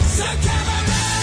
[0.09, 1.20] So come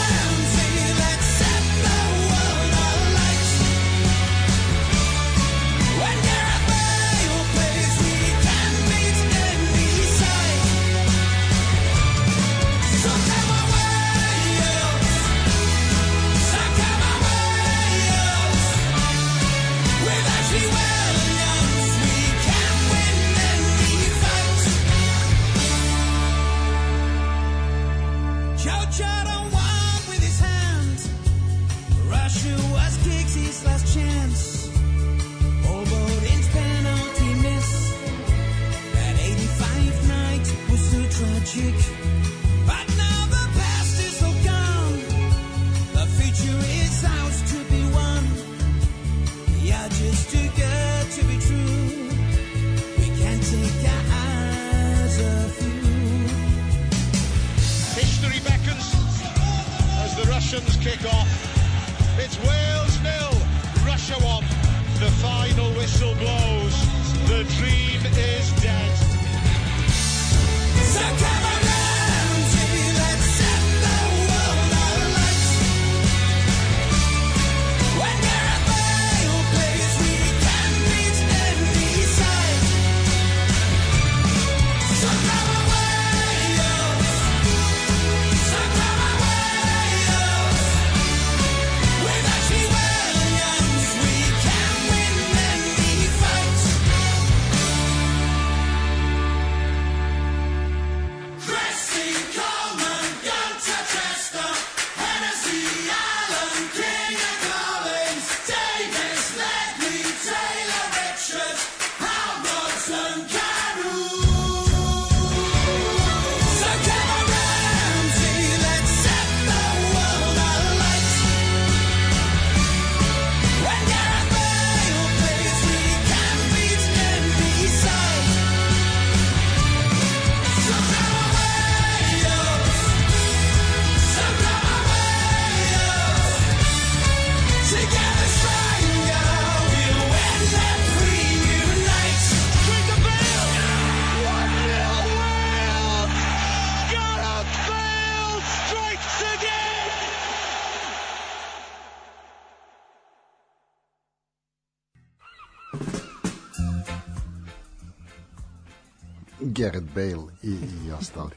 [159.59, 160.51] Gareth Bale i,
[160.87, 161.31] i ostali.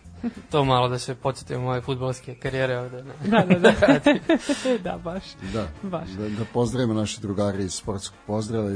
[0.50, 3.04] To malo da se podsjetimo moje futbolske karijere ovde.
[3.04, 3.14] Ne?
[3.24, 4.00] Da, da, da.
[4.92, 5.24] da, baš.
[5.54, 6.10] Da, Baš.
[6.10, 8.74] da, da pozdravimo naše drugare iz sportskog pozdrava i,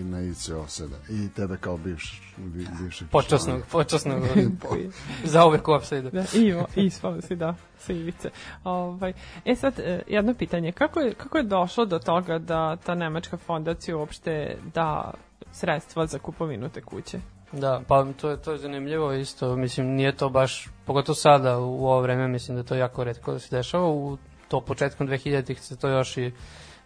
[0.00, 0.96] i na ICO sada.
[1.10, 4.22] I tebe kao bivš, bi, bivšeg Počasnog, počasnog.
[4.68, 4.90] Koji-
[5.24, 6.10] za uvek u offside.
[6.10, 8.30] Da, i, o- i si, da, sa ivice.
[8.64, 9.12] Ovaj,
[9.44, 13.36] e sad, e, jedno pitanje, kako je, kako je došlo do toga da ta nemačka
[13.36, 15.14] fondacija uopšte da
[15.52, 17.20] sredstva za kupovinu te kuće?
[17.52, 21.86] Da, pa to je, to je zanimljivo isto, mislim, nije to baš, pogotovo sada u
[21.86, 25.76] ovo vreme, mislim da to jako redko da se dešava, u to početkom 2000-ih se
[25.76, 26.32] to još i,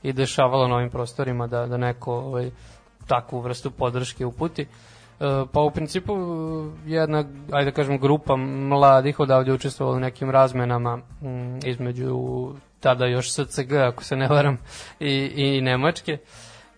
[0.02, 2.50] i dešavalo na ovim prostorima da, da neko ovaj,
[3.06, 4.62] takvu vrstu podrške uputi.
[4.62, 4.66] E,
[5.52, 6.14] pa u principu
[6.86, 12.18] jedna, ajde da kažem, grupa mladih odavde učestvovala u nekim razmenama mm, između
[12.80, 14.58] tada još SCG, ako se ne varam,
[15.00, 16.18] i, i Nemačke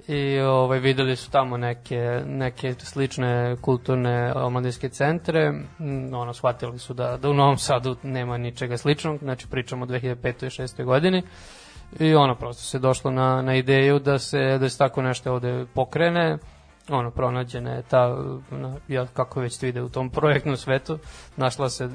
[0.08, 6.94] i ovaj videli su tamo neke neke slične kulturne omladinske centre mm, ono shvatili su
[6.94, 10.46] da da u Novom Sadu nema ničega sličnog znači pričamo o 2005.
[10.46, 10.84] i 6.
[10.84, 11.22] godini
[12.00, 15.66] i ono prosto se došlo na na ideju da se da se tako nešto ovde
[15.74, 16.38] pokrene
[16.88, 18.16] ono pronađena je ta
[18.88, 20.98] ja kako već vide u tom projektnom svetu
[21.36, 21.88] našla se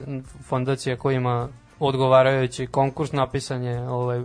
[0.44, 1.48] fondacija koja ima
[1.80, 4.22] odgovarajući konkurs napisan je ovaj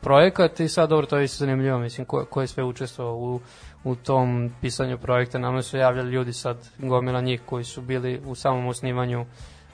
[0.00, 3.40] projekat i sad dobro to je isto zanimljivo mislim ko, ko je sve učestvovao u,
[3.84, 8.34] u tom pisanju projekta nama su javljali ljudi sad gomila njih koji su bili u
[8.34, 9.26] samom osnivanju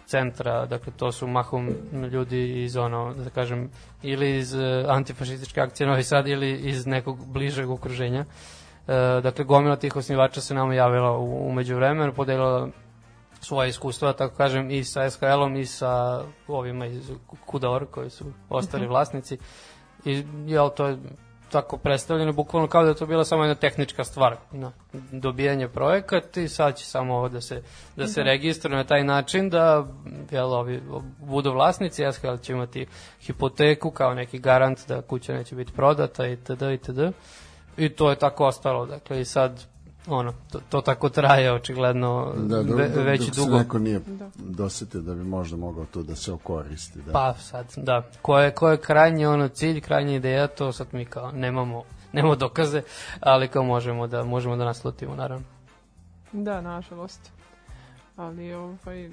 [0.06, 1.70] centra, dakle to su mahom
[2.12, 3.70] ljudi iz ono, da kažem,
[4.02, 8.24] ili iz uh, antifašističke akcije Novi Sad ili iz nekog bližeg okruženja.
[8.88, 12.68] E, dakle, gomila tih osnivača se nama javila u, umeđu vremenu, podelila
[13.40, 17.10] svoje iskustva, tako kažem, i sa SKL-om i sa ovima iz
[17.46, 19.38] Kudor, koji su ostali vlasnici.
[20.05, 20.99] I, jel, to je
[21.55, 24.73] tako predstavljeno bukvalno kao da je to bila samo jedna tehnička stvar na
[25.12, 27.62] dobijanje projekat i sad će samo ovo da se,
[27.97, 29.87] da se registruje na taj način da
[30.31, 30.83] jel, ovi
[31.19, 32.87] budu vlasnici, SKL će imati
[33.21, 36.62] hipoteku kao neki garant da kuća neće biti prodata itd.
[36.75, 36.99] itd.
[37.77, 39.73] I to je tako ostalo, dakle i sad
[40.07, 43.59] ono, to, to tako traje očigledno Da, dok, ve, dok, već dok se dugo.
[43.59, 44.31] neko nije Da.
[44.37, 46.99] dosetio da bi možda mogao to da se okoristi.
[46.99, 47.12] Da.
[47.12, 48.03] Pa sad, da.
[48.23, 52.37] Ko je, ko je krajnji ono cilj, krajnja ideja, to sad mi kao nemamo, nemamo
[52.37, 52.83] dokaze,
[53.21, 55.45] ali kao možemo da možemo da naslutimo naravno.
[56.33, 57.31] Da, nažalost.
[58.17, 59.11] Ali, ovaj,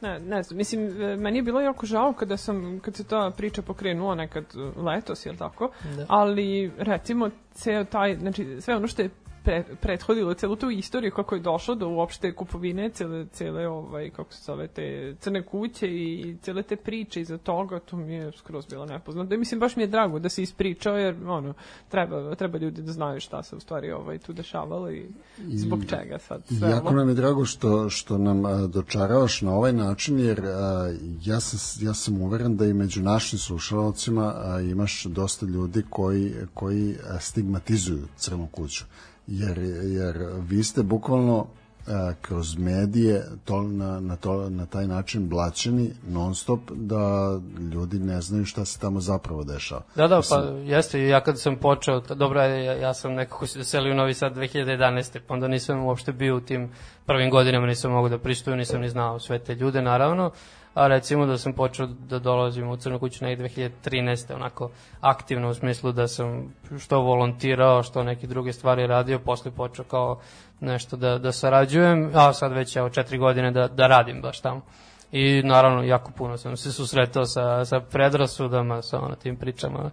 [0.00, 0.80] ne, ne znam, mislim,
[1.18, 4.44] meni je bilo jako žao kada sam, kad se ta priča pokrenula nekad
[4.76, 5.70] letos, jel tako?
[5.96, 6.04] Da.
[6.08, 9.10] Ali, recimo, ceo taj, znači, sve ono što je
[9.44, 14.32] pre, prethodilo celu tu istoriju kako je došlo do uopšte kupovine cele, cele ovaj, kako
[14.32, 18.66] se zove, te crne kuće i cele te priče iza toga, to mi je skroz
[18.66, 19.34] bilo nepoznato.
[19.34, 21.54] I mislim, baš mi je drago da se ispričao, jer ono,
[21.88, 25.06] treba, treba ljudi da znaju šta se u stvari ovaj, tu dešavalo i
[25.48, 26.96] zbog čega sad sve Jako ovo.
[26.96, 31.86] nam je drago što, što nam a, dočaravaš na ovaj način, jer a, ja, sam,
[31.86, 38.08] ja sam uveren da i među našim slušalcima a, imaš dosta ljudi koji, koji stigmatizuju
[38.16, 38.84] crnu kuću.
[39.28, 40.16] Jer, jer
[40.48, 41.46] vi ste bukvalno
[41.86, 47.38] a, kroz medije to, na, na, to, na taj način blaćeni non stop da
[47.72, 49.82] ljudi ne znaju šta se tamo zapravo dešava.
[49.94, 53.64] Da, da, pa jeste, i ja kad sam počeo, dobro, ja, ja sam nekako se
[53.64, 55.18] selio u Novi Sad 2011.
[55.26, 56.70] Pa onda nisam uopšte bio u tim
[57.06, 60.30] prvim godinama, nisam mogao da pristuju, nisam ni znao sve te ljude, naravno.
[60.78, 64.34] A recimo da sam počeo da dolazim u Crnu kuću negde 2013.
[64.34, 69.84] onako aktivno u smislu da sam što volontirao, što neke druge stvari radio, posle počeo
[69.84, 70.20] kao
[70.60, 74.60] nešto da, da sarađujem, a sad već evo četiri godine da, da radim baš tamo.
[75.12, 79.90] I naravno, jako puno sam se susretao sa, sa predrasudama, sa ono, tim pričama,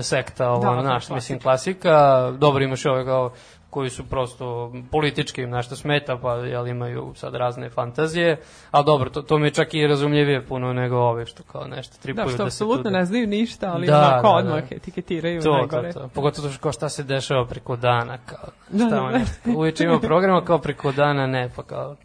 [0.00, 1.14] sekta, ovo, Da, da, to je naš, klasika.
[1.14, 2.30] mislim, klasika.
[2.38, 3.32] Dobro, imaš i ove kao
[3.76, 9.10] koji su prosto politički im nešto smeta, pa jel, imaju sad razne fantazije, ali dobro,
[9.10, 12.30] to, to mi je čak i razumljivije puno nego ove što kao nešto tripuju Da,
[12.30, 12.90] da, što se apsolutno tu...
[12.90, 14.38] ne znaju ništa, ali Da, da, onako da, da.
[14.38, 15.92] odmah etiketiraju To, to, najgore.
[15.92, 16.08] to.
[16.14, 19.52] Pogotovo što kao šta se dešava preko dana, kao, Da, šta da, da.
[19.58, 21.96] uveče ima programa kao preko dana, ne, pa kao,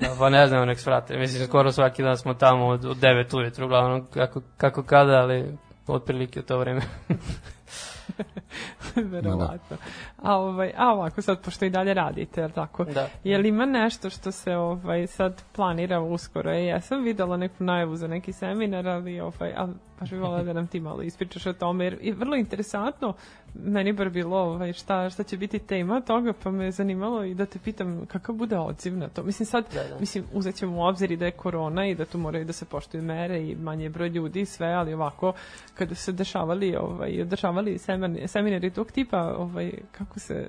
[0.00, 1.16] da, pa ne znam, nek svrate.
[1.16, 5.56] Mislim, skoro svaki dan smo tamo od, od 9 ujutru, uglavnom, kako, kako kada, ali
[5.86, 6.80] otprilike u to vreme.
[9.12, 9.76] Verovatno.
[10.22, 12.84] A, ovaj, a ovako sad, pošto i dalje radite, jel tako?
[12.84, 13.08] Da.
[13.24, 16.50] Je li ima nešto što se ovaj, sad planira uskoro?
[16.50, 19.72] E, ja sam videla neku najavu za neki seminar, ali, ovaj, ali
[20.02, 23.14] baš bih volila da nam ti malo ispričaš o tome, jer je vrlo interesantno,
[23.54, 27.34] meni bar bilo ovaj, šta, šta će biti tema toga, pa me je zanimalo i
[27.34, 29.22] da te pitam kakav bude odziv na to.
[29.22, 30.00] Mislim sad, Da, da.
[30.00, 32.64] mislim, uzet ćemo u obzir i da je korona i da tu moraju da se
[32.64, 35.32] poštuju mere i manje broj ljudi i sve, ali ovako,
[35.74, 40.48] kada su se dešavali, ovaj, održavali seminari, seminari tog tipa, ovaj, kako se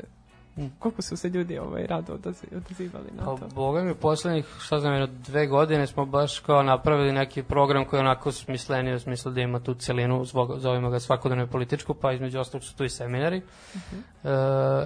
[0.79, 3.47] Koliko su se ljudi ovaj, rado odazi- odazivali na Pa, to?
[3.55, 7.97] boga mi, poslednjih, šta znam, jedno dve godine smo baš kao napravili neki program koji
[7.97, 12.11] je onako smisleniji u smislu da ima tu celinu, zvog, zovemo ga svakodnevno političku, pa
[12.11, 13.37] između ostalog su tu i seminari.
[13.37, 14.29] e,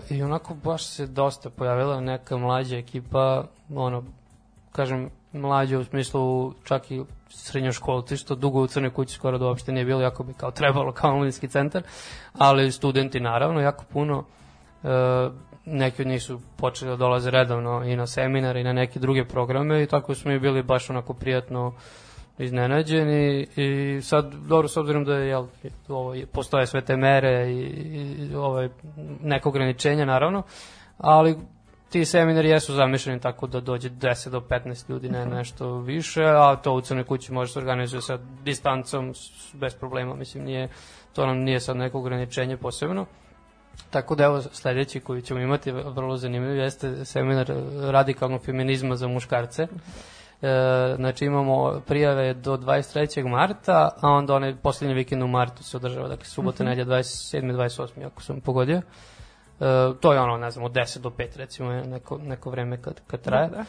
[0.09, 3.43] I onako baš se dosta pojavila neka mlađa ekipa,
[3.75, 4.03] ono,
[4.71, 9.71] kažem, mlađe u smislu čak i srednjoškolci, što dugo u Crnoj kući skoro da uopšte
[9.71, 11.83] nije bilo, jako bi kao trebalo kao omladinski centar,
[12.33, 14.23] ali studenti naravno, jako puno.
[14.83, 14.87] E,
[15.69, 19.25] neki od njih su počeli da dolaze redovno i na seminare i na neke druge
[19.25, 21.73] programe i tako smo i bili baš onako prijatno
[22.37, 25.45] iznenađeni i sad, dobro, s obzirom da je, jel,
[25.87, 28.69] ovo, postoje sve te mere i, i ovaj,
[29.21, 30.43] neka ograničenja, naravno,
[30.97, 31.37] ali
[31.89, 36.55] ti seminari jesu zamišljeni tako da dođe 10 do 15 ljudi, ne nešto više, a
[36.55, 39.13] to u Crnoj kući može se organizuje sa distancom,
[39.53, 40.69] bez problema, mislim, nije,
[41.13, 43.05] to nam nije sad neko ograničenje posebno.
[43.89, 47.51] Tako da evo sledeći koji ćemo imati vrlo zanimljiv jeste seminar
[47.81, 49.67] radikalnog feminizma za muškarce.
[50.41, 53.27] E, znači imamo prijave do 23.
[53.29, 57.55] marta, a onda onaj poslednji vikend u martu se održava, dakle subota, nedlja 27.
[57.55, 58.05] 28.
[58.05, 58.77] ako sam pogodio.
[58.77, 58.83] E,
[60.01, 63.01] to je ono, ne znam, od 10 do 5 recimo je neko, neko vreme kad,
[63.07, 63.49] kad traje.
[63.49, 63.65] Da,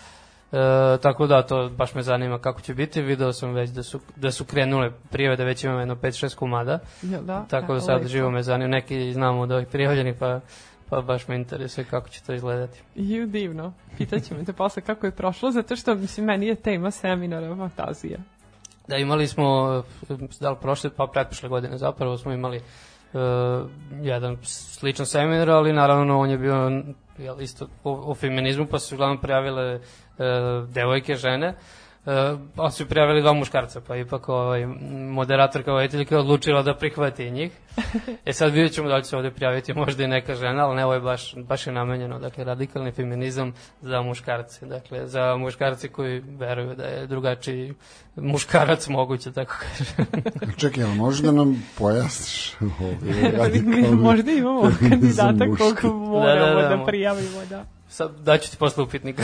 [0.52, 3.02] E, tako da, to baš me zanima kako će biti.
[3.02, 6.78] Video sam već da su, da su krenule prijave, da već imamo jedno 5-6 komada.
[7.02, 7.44] Da?
[7.50, 8.08] Tako da sad lepo.
[8.08, 8.68] živo me zanima.
[8.68, 10.40] Neki znamo od ovih prijavljenih, pa,
[10.88, 12.80] pa baš me interesuje kako će to izgledati.
[12.94, 13.72] Ju, divno.
[13.98, 18.18] Pitaćemo te posle kako je prošlo, zato što, mislim, meni je tema seminara fantazija.
[18.88, 19.82] Da, imali smo,
[20.40, 23.20] da li prošle, pa pretprošle godine zapravo smo imali uh,
[24.00, 26.82] jedan sličan seminar, ali naravno on je bio
[27.18, 31.54] jel, isto o, o feminizmu, pa su uglavnom prijavile uh, devojke, žene,
[32.08, 34.66] Uh, ali su prijavili dva muškarca, pa ipak ovaj,
[35.10, 37.52] moderatorka vojiteljka je odlučila da prihvati njih.
[38.24, 40.76] E sad vidjet ćemo da li će se ovde prijaviti možda i neka žena, ali
[40.76, 43.52] ne, ovo je baš, baš je namenjeno, dakle, radikalni feminizam
[43.82, 47.74] za muškarce, dakle, za muškarce koji veruju da je drugačiji
[48.16, 50.22] muškarac moguće, tako kažem.
[50.60, 52.96] Čekaj, ali možeš da nam pojasniš ovaj
[53.38, 55.86] radikalni Možda imamo kandidata kog muške?
[55.86, 57.77] moramo Da, da, da, da, mo- prijavimo, da.
[57.88, 59.22] Sad daću ti posle upitnika.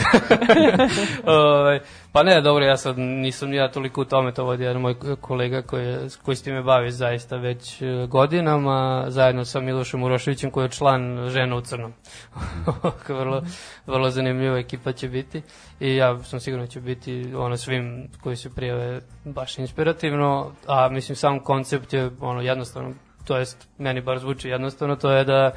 [1.25, 1.79] Ovaj,
[2.11, 4.95] pa ne, dobro, ja sad nisam ni ja toliko u tome, to vodi jedan moj
[5.21, 10.65] kolega koji, koji s time bavi zaista već e, godinama, zajedno sa Milošem Uroševićem koji
[10.65, 11.93] je član žena u crnom.
[13.19, 13.41] vrlo,
[13.85, 15.41] vrlo zanimljiva ekipa će biti
[15.79, 20.89] i ja sam siguran da će biti ono svim koji se prijave baš inspirativno, a
[20.89, 22.93] mislim sam koncept je ono jednostavno,
[23.25, 25.51] to jest meni bar zvuči jednostavno, to je da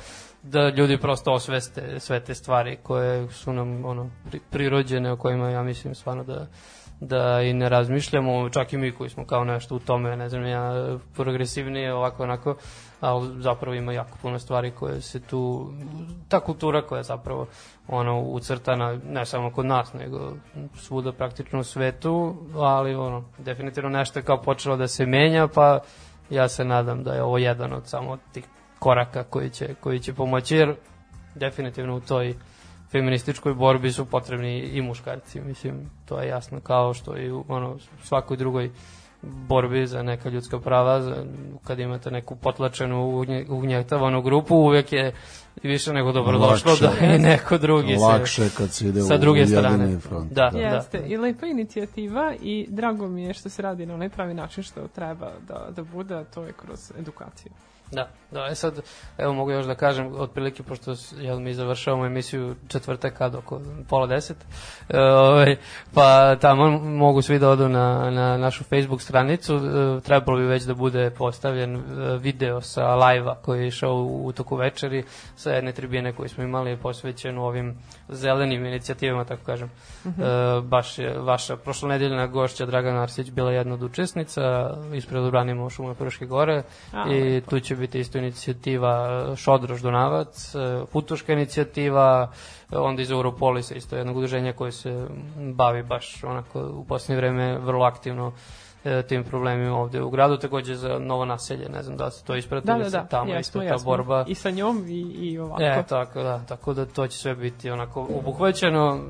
[0.50, 5.50] da ljudi prosto osveste sve te stvari koje su nam ono pri, prirođene o kojima
[5.50, 6.46] ja mislim stvarno da
[7.00, 10.46] da i ne razmišljamo, čak i mi koji smo kao nešto u tome, ne znam
[10.46, 10.72] ja,
[11.14, 12.56] progresivnije, ovako, onako,
[13.00, 15.72] ali zapravo ima jako puno stvari koje se tu,
[16.28, 17.46] ta kultura koja je zapravo
[17.88, 20.32] ono, ucrtana, ne samo kod nas, nego
[20.76, 25.80] svuda praktično u svetu, ali ono, definitivno nešto je kao počelo da se menja, pa
[26.30, 28.44] ja se nadam da je ovo jedan od samo tih
[28.78, 30.74] koraka koji će, koji će pomoći, jer
[31.34, 32.34] definitivno u toj
[32.90, 37.76] feminističkoj borbi su potrebni i muškarci, mislim, to je jasno, kao što i u ono,
[38.02, 38.70] svakoj drugoj
[39.22, 41.24] borbi za neka ljudska prava, za,
[41.64, 45.12] kad imate neku potlačenu, ugnje, ugnjetavanu grupu, uvek je
[45.62, 46.84] više nego dobrodošlo Lakše.
[47.00, 49.98] Da i neko drugi Lakše se kad se ide sa druge strane.
[49.98, 50.32] front.
[50.32, 51.06] Da, Jeste, da.
[51.06, 54.88] i lepa inicijativa i drago mi je što se radi na onaj pravi način što
[54.88, 57.52] treba da, da bude, to je kroz edukaciju.
[57.92, 58.80] Da, da, e sad,
[59.18, 64.06] evo mogu još da kažem, otprilike, pošto jel, mi završavamo emisiju četvrtak kad oko pola
[64.06, 64.36] deset,
[64.88, 65.56] e, ovaj,
[65.94, 70.62] pa tamo mogu svi da odu na, na našu Facebook stranicu, e, trebalo bi već
[70.62, 71.80] da bude postavljen e,
[72.18, 75.04] video sa live-a koji je išao u, u toku večeri
[75.36, 77.78] sa jedne tribine koju smo imali posvećenu ovim
[78.08, 79.70] zelenim inicijativama, tako kažem.
[80.04, 80.10] E,
[80.62, 86.26] baš je vaša prošlonedeljna gošća Dragana Arsić bila jedna od učesnica, ispred Ubranimo šume Prške
[86.26, 86.62] gore
[86.92, 88.92] A, i tu će biti isto inicijativa
[89.32, 92.30] e, Šodroš Donavac, e, Futuška inicijativa,
[92.72, 95.06] e, onda iz Europolisa isto jednog udruženja koje se
[95.54, 98.32] bavi baš onako u posljednje vreme vrlo aktivno
[98.84, 102.36] e, tim problemima ovde u gradu, takođe za novo naselje, ne znam da ste to
[102.36, 103.84] ispratili, Da, da, da, tamo jesmo, isto ta jesmo.
[103.86, 104.24] borba.
[104.28, 105.62] I sa njom i, i ovako.
[105.62, 109.00] E, tako da, tako da to će sve biti onako obuhvaćeno,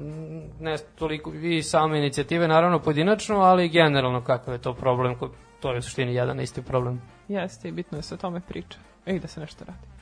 [0.60, 5.30] ne toliko i same inicijative, naravno pojedinačno, ali generalno kakav je to problem, ko-
[5.60, 7.02] to je u suštini jedan isti problem.
[7.28, 8.78] Jeste i bitno je da se o tome priča.
[9.06, 9.97] I da se nešto radi.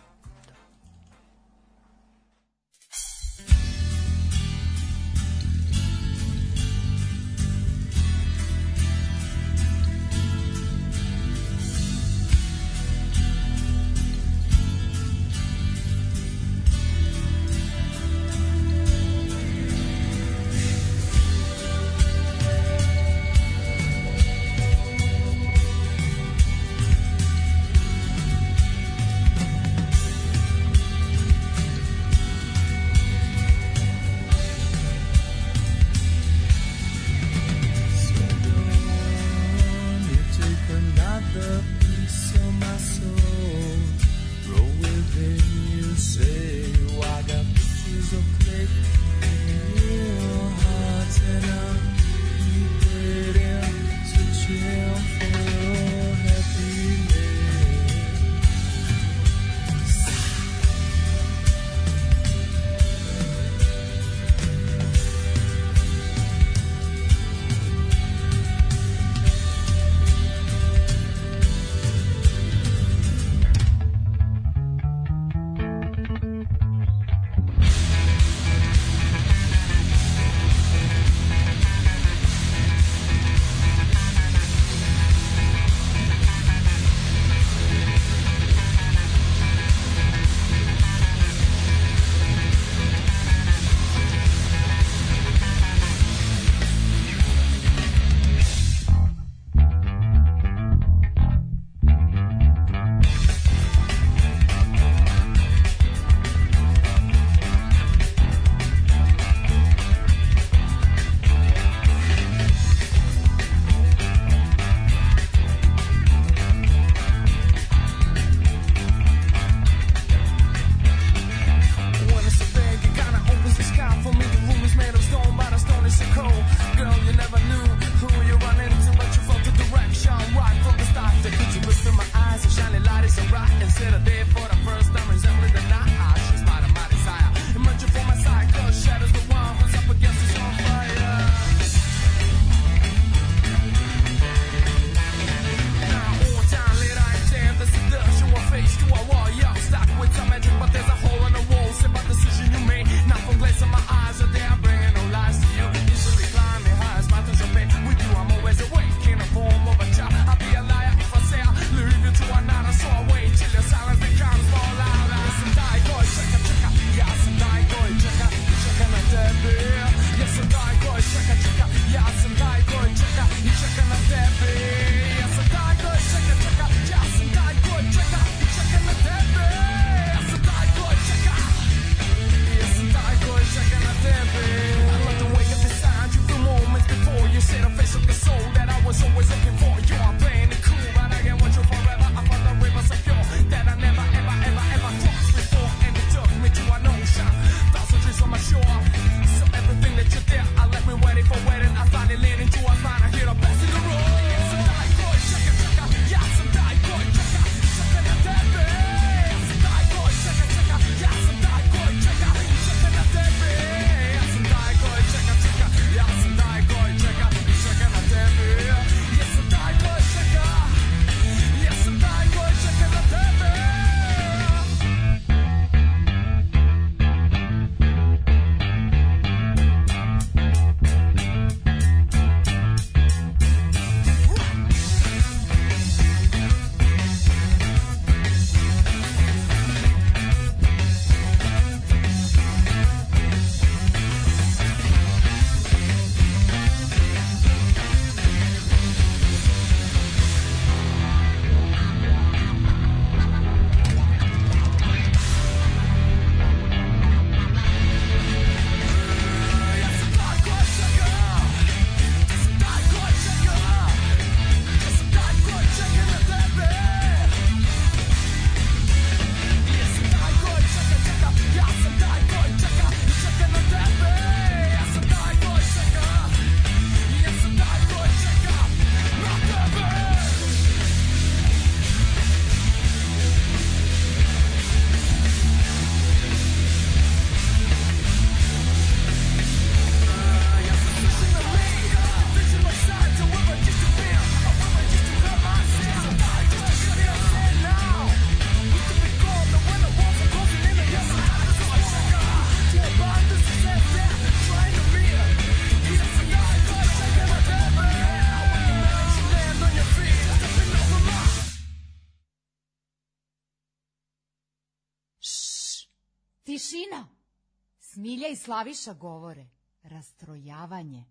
[318.26, 319.46] Marija i Slaviša govore.
[319.82, 321.04] Rastrojavanje.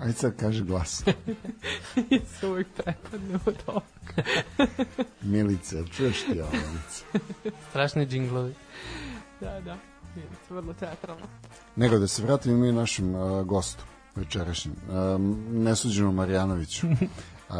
[0.00, 1.04] Ajde sad kaže glas.
[2.10, 3.84] Jesu uvijek prepadne od ovoga.
[5.32, 7.04] Milice, čuješ ti ovo, Milice?
[7.70, 8.54] Strašni džinglovi.
[9.40, 9.76] Da, da,
[10.16, 11.26] Milice, vrlo teatralno.
[11.76, 16.86] Nego da se vratimo mi našem uh, gostu večerašnjem, um, nesuđenom Marijanoviću.
[17.48, 17.56] A,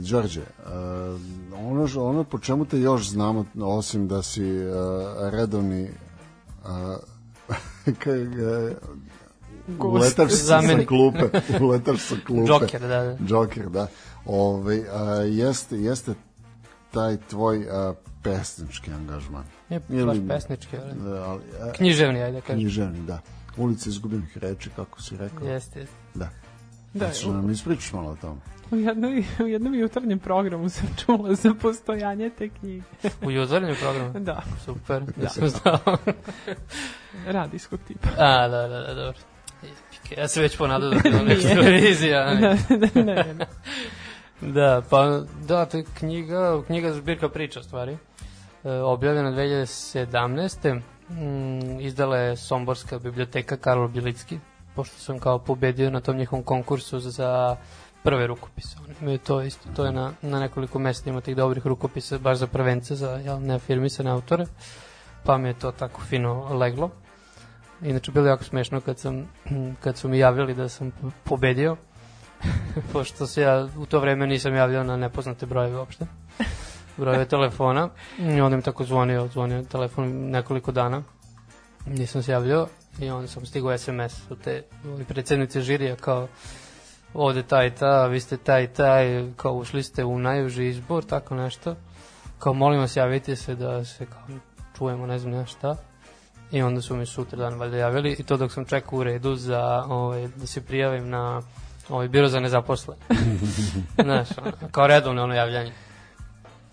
[0.00, 1.16] Đorđe, a,
[1.56, 4.70] ono, ono po čemu te još znamo, osim da si a,
[5.30, 5.90] redovni
[6.64, 6.96] a,
[8.02, 8.70] kaj, a,
[9.68, 9.94] Gost.
[9.94, 10.88] uletaš sa Zamenik.
[10.88, 11.28] klupe,
[11.60, 12.46] uletaš sa klupe.
[12.46, 13.16] Džoker, da, da.
[13.20, 13.86] Joker, da.
[14.26, 16.14] Ove, a, jeste, jeste
[16.90, 19.44] taj tvoj a, pesnički angažman.
[19.68, 20.92] Je Ili- baš pesnički, ali...
[21.02, 22.56] Da, ali, a, Književni, ajde kažem.
[22.56, 23.20] književni, da.
[23.56, 25.46] Ulica izgubljenih reči, kako si rekao.
[25.46, 25.94] Jeste, jeste.
[26.14, 26.28] Da.
[26.94, 28.40] Da, da nam ispričaš malo o tome?
[28.70, 32.82] U, jednom, u jednom jutarnjem programu sam čula za postojanje te knjige.
[33.22, 34.20] U jutarnjem programu?
[34.20, 35.78] Da, Super, nisam znao.
[37.26, 38.08] radijskog tipa.
[38.18, 39.18] A, da, da, da, dobro.
[40.16, 41.80] Ja se već ponadao da je nešto ne.
[42.94, 43.46] ne, ne, ne, ne.
[44.40, 47.98] Da, pa da, to je knjiga, knjiga zbirka priča stvari.
[48.64, 50.80] E, objavljena 2017.
[51.10, 54.38] Mm, izdala je Somborska biblioteka Karol Bilicki,
[54.74, 57.56] pošto sam kao pobedio na tom njihovom konkursu za
[58.02, 58.76] prve rukopise.
[58.84, 62.38] Oni imaju to isto, to je na, na nekoliko mesta ima tih dobrih rukopisa, baš
[62.38, 64.46] za prvence, za jel, neafirmisane autore,
[65.24, 66.90] pa mi je to tako fino leglo.
[67.82, 69.28] Inače, bilo je jako smešno kad, sam,
[69.82, 70.92] kad su mi javili da sam
[71.24, 71.76] pobedio,
[72.92, 76.06] pošto se ja u to vreme nisam javljao na nepoznate brojeve uopšte
[76.96, 77.88] brojeve telefona
[78.18, 81.02] i onda mi tako zvonio, zvonio telefon nekoliko dana
[81.86, 82.68] nisam se javljao
[83.00, 84.62] i onda sam stigao SMS od te
[85.08, 86.28] predsednice žirija kao
[87.18, 91.76] ovde taj ta, vi ste taj taj, kao ušli ste u najuži izbor, tako nešto.
[92.38, 94.36] Kao molim vas javite se da se kao
[94.78, 95.76] čujemo, ne znam ja šta.
[96.52, 99.34] I onda su mi sutra dan valjda javili i to dok sam čekao u redu
[99.34, 101.42] za ovaj, da se prijavim na
[101.88, 103.00] ovaj biro za nezaposlene.
[104.04, 105.72] Znaš, ono, kao redovno ono javljanje.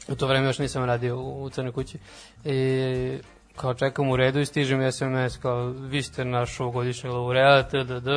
[0.08, 1.98] U to vreme još nisam radio u, u Crnoj kući.
[2.43, 3.20] I
[3.56, 8.08] kao čekam u redu i stiže mi SMS kao vi ste naš ovogodišnji laureat, tdd,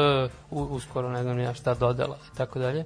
[0.51, 2.84] uskoro ne znam ja šta dodala i tako dalje.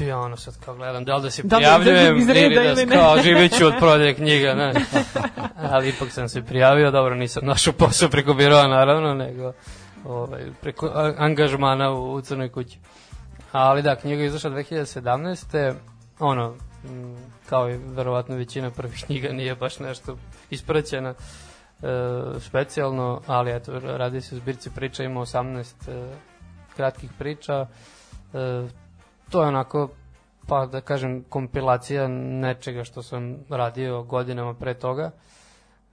[0.00, 2.54] I ja ono sad kao gledam da li da se Da li prijavljujem reda ili
[2.54, 2.96] da ili ne.
[2.96, 4.72] kao živeću od prodaje knjiga, ne.
[5.72, 9.52] Ali ipak sam se prijavio, dobro nisam našao posao preko biroa naravno, nego
[10.04, 12.78] ovaj, preko angažmana u, u Crnoj kući.
[13.52, 15.74] Ali da, knjiga je izašla 2017.
[16.18, 16.54] Ono,
[17.48, 20.16] kao i verovatno većina prvih knjiga nije baš nešto
[20.50, 21.14] ispraćena
[21.82, 26.16] e, specijalno, ali eto, radi se o zbirci priča, ima 18 e,
[26.76, 27.66] kratkih priča.
[28.34, 28.68] E,
[29.30, 29.88] to je onako,
[30.46, 35.10] pa da kažem, kompilacija nečega što sam radio godinama pre toga.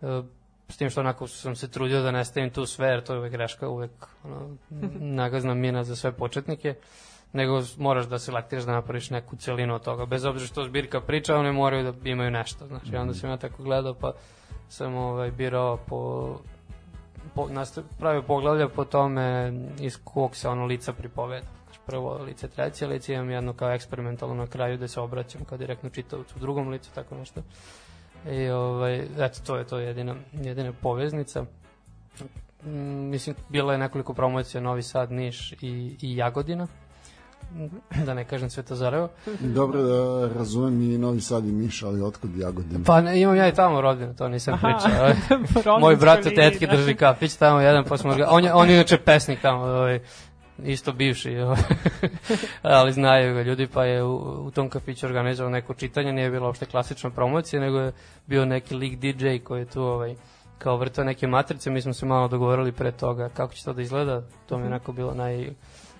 [0.01, 0.21] E,
[0.69, 3.19] s tim što onako sam se trudio da ne stavim tu sve, jer to je
[3.19, 3.91] uvek greška, uvek
[4.23, 4.57] ono,
[5.21, 6.75] nagazna mina za sve početnike
[7.35, 10.05] nego moraš da selektiraš da napraviš neku celinu od toga.
[10.05, 12.67] Bez obzira što zbirka priča, one moraju da imaju nešto.
[12.67, 14.13] Znači, onda sam ja tako gledao, pa
[14.69, 16.29] sam ovaj, birao po,
[17.35, 21.45] po nastav, pravio poglavlja po tome iz kog se ono lica pripoveda.
[21.63, 25.57] Znači, prvo lice, treće lice, imam jedno kao eksperimentalno na kraju da se obraćam kao
[25.57, 27.41] direktno čitavcu u drugom licu, tako nešto.
[28.31, 31.45] I ovaj, eto, to je to jedina, jedina poveznica.
[32.63, 36.67] Mm, mislim, bila je nekoliko promocija Novi Sad, Niš i, i Jagodina
[38.05, 39.09] da ne kažem Svetozarevo.
[39.39, 42.83] Dobro da razumem i Novi Sad i Niš, ali otkud Jagodina?
[42.85, 44.99] Pa ne, imam ja i tamo rodbinu, to nisam Aha, pričao.
[44.99, 45.79] ovaj.
[45.81, 48.75] Moj brat od tetke drži kafić tamo jedan, pa smo ga, on je, on je
[48.75, 49.99] inače pesnik tamo, ovaj,
[50.63, 51.57] isto bivši, ovaj.
[52.63, 54.15] ali znaju ga ljudi, pa je u,
[54.45, 57.91] u tom kafiću organizovao neko čitanje, nije bilo uopšte klasična promocija, nego je
[58.27, 60.15] bio neki lik DJ koji je tu ovaj,
[60.57, 63.81] kao vrtao neke matrice, mi smo se malo dogovorili pre toga kako će to da
[63.81, 65.49] izgleda, to mi je onako bilo naj,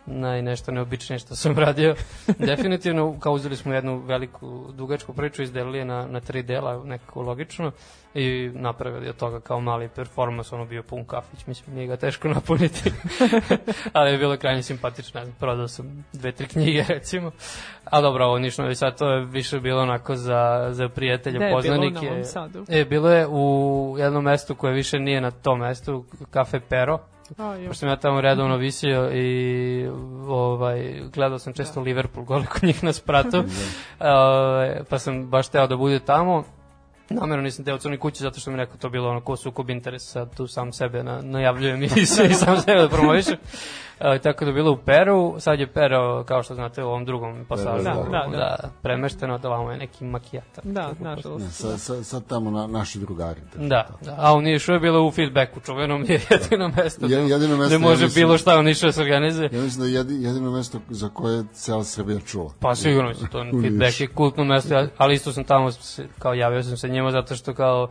[0.06, 1.96] naj nešto neobičnije što sam radio.
[2.50, 7.22] Definitivno, kao uzeli smo jednu veliku, dugačku priču, izdelili je na, na tri dela, nekako
[7.22, 7.72] logično,
[8.14, 12.28] i napravili od toga kao mali performans, ono bio pun kafić, mislim, nije ga teško
[12.36, 12.92] napuniti,
[13.94, 17.32] ali je bilo krajnje simpatično, ne znam, prodao sam dve, tri knjige, recimo,
[17.84, 21.40] a dobro, ovo nišno, i sad to je više bilo onako za, za prijatelje, je
[21.40, 22.06] bilo u poznanike.
[22.06, 22.66] Novom Sadu?
[22.70, 27.00] E, bilo je u jednom mestu koje više nije na tom mestu, Kafe Pero,
[27.38, 27.58] A.
[27.68, 29.90] Pošto sam ja tamo redovno visio i
[30.28, 33.44] ovaj, gledao sam često Liverpool gole kod njih na spratu,
[34.00, 36.44] ovaj, pa sam baš teo da bude tamo.
[37.10, 40.26] Namerno nisam teo crnoj kući zato što mi neko to bilo ono ko sukob interesa,
[40.28, 43.36] tu sam sebe na, najavljujem i, sve, i sam sebe da promovišem.
[44.00, 47.06] E, tako da je bilo u Peru, sad je Pero, kao što znate, u ovom
[47.06, 48.38] drugom pasažu, Da, da, da.
[48.38, 50.62] da, premešteno, da vamo je neki makijata.
[50.64, 51.52] Da, Ne, nažalost.
[51.52, 53.42] sad, sad, sad tamo na, naši drugari.
[53.56, 57.58] Da, da, a u Nišu je bilo u feedbacku, čuvenom je jedino mesto Je- jedino
[57.58, 59.50] mesto, gde ja može mislim- bilo šta u Nišu da se organizuje.
[59.54, 62.52] Ja mislim da je jedi, jedino mesto za koje je cela Srbija čula.
[62.60, 65.70] Pa sigurno mislim, to feedback je kultno mesto, ja- ali isto sam tamo,
[66.20, 67.90] kao javio sam se njima zato što kao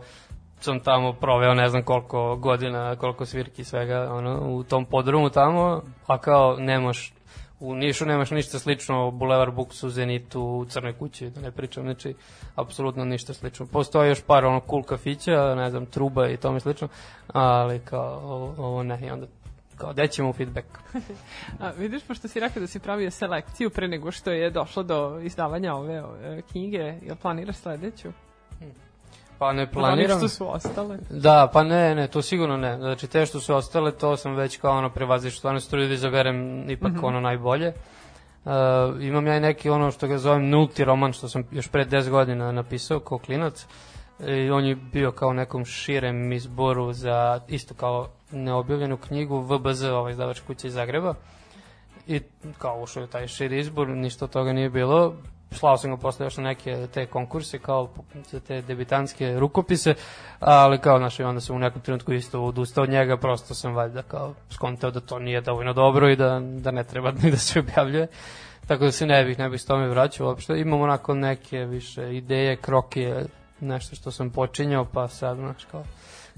[0.59, 5.81] sam tamo proveo ne znam koliko godina, koliko svirki svega ono, u tom podrumu tamo,
[6.07, 7.13] a kao nemaš
[7.59, 12.15] U Nišu nemaš ništa slično Bulevar Buksu, Zenitu, u Crnoj kući, da ne pričam, znači,
[12.55, 13.65] apsolutno ništa slično.
[13.65, 16.87] Postoje još par ono cool kafića, ne znam, truba i tome slično,
[17.27, 19.27] ali kao, ovo, ovo ne, i onda
[19.77, 20.67] kao, gde ćemo feedback?
[21.61, 25.19] A, vidiš, pošto si rekao da si pravio selekciju pre nego što je došlo do
[25.23, 28.09] izdavanja ove, ove knjige, jel planiraš sledeću?
[29.39, 30.17] Pa ne Od planiram.
[30.17, 30.97] što su ostale?
[31.09, 32.77] Da, pa ne, ne, to sigurno ne.
[32.77, 35.93] Znači, te što su ostale, to sam već kao ono prevaziš, stvarno se trudio da
[35.93, 36.35] izaberem
[36.69, 37.05] ipak Mhm.
[37.05, 37.73] ono najbolje.
[38.45, 38.51] Uh,
[39.01, 42.09] imam ja i neki ono što ga zovem nulti roman, što sam još pre 10
[42.09, 43.65] godina napisao kao klinac.
[44.19, 50.11] I on je bio kao nekom širem izboru za isto kao neobjavljenu knjigu VBZ, ovaj
[50.11, 51.13] izdavač kuće iz Zagreba.
[52.07, 52.21] I
[52.57, 55.13] kao ušao je taj širi izbor, ništa od toga nije bilo.
[55.55, 57.89] Slao sam ga posle još na neke te konkurse, kao
[58.31, 59.93] za te debitanske rukopise,
[60.39, 64.01] ali kao, znaš, onda sam u nekom trenutku isto odustao od njega, prosto sam valjda
[64.01, 67.59] kao skontao da to nije dovoljno dobro i da, da ne treba ni da se
[67.59, 68.07] objavljuje.
[68.67, 70.59] Tako da se ne bih, ne bih s tome vraćao uopšte.
[70.59, 73.25] Imam onako neke više ideje, krokije,
[73.59, 75.83] nešto što sam počinjao, pa sad, znaš, kao,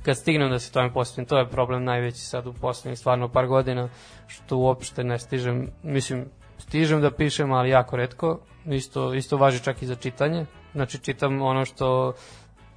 [0.03, 3.47] kad stignem da se tome posvetim, to je problem najveći sad u poslednjih stvarno par
[3.47, 3.89] godina,
[4.27, 6.25] što uopšte ne stižem, mislim,
[6.57, 11.41] stižem da pišem, ali jako redko, isto, isto važi čak i za čitanje, znači čitam
[11.41, 12.13] ono što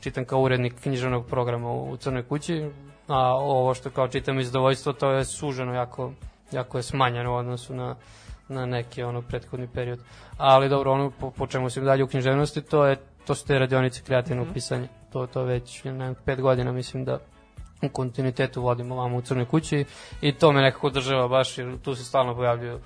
[0.00, 2.70] čitam kao urednik književnog programa u, u Crnoj kući,
[3.08, 6.12] a ovo što kao čitam iz zadovoljstva, to je suženo jako,
[6.52, 7.96] jako je smanjeno u odnosu na,
[8.48, 10.00] na neki ono prethodni period.
[10.36, 13.58] Ali dobro, ono po, po čemu sam dalje u književnosti, to je to su te
[13.58, 14.54] radionice kreativnog Mhm.
[14.54, 14.88] pisanja.
[15.12, 17.18] To to već ne pet godina mislim da
[17.82, 19.84] u kontinuitetu vodimo vamo u Crnoj kući
[20.20, 22.80] i to me nekako država baš jer tu se stalno pojavljuju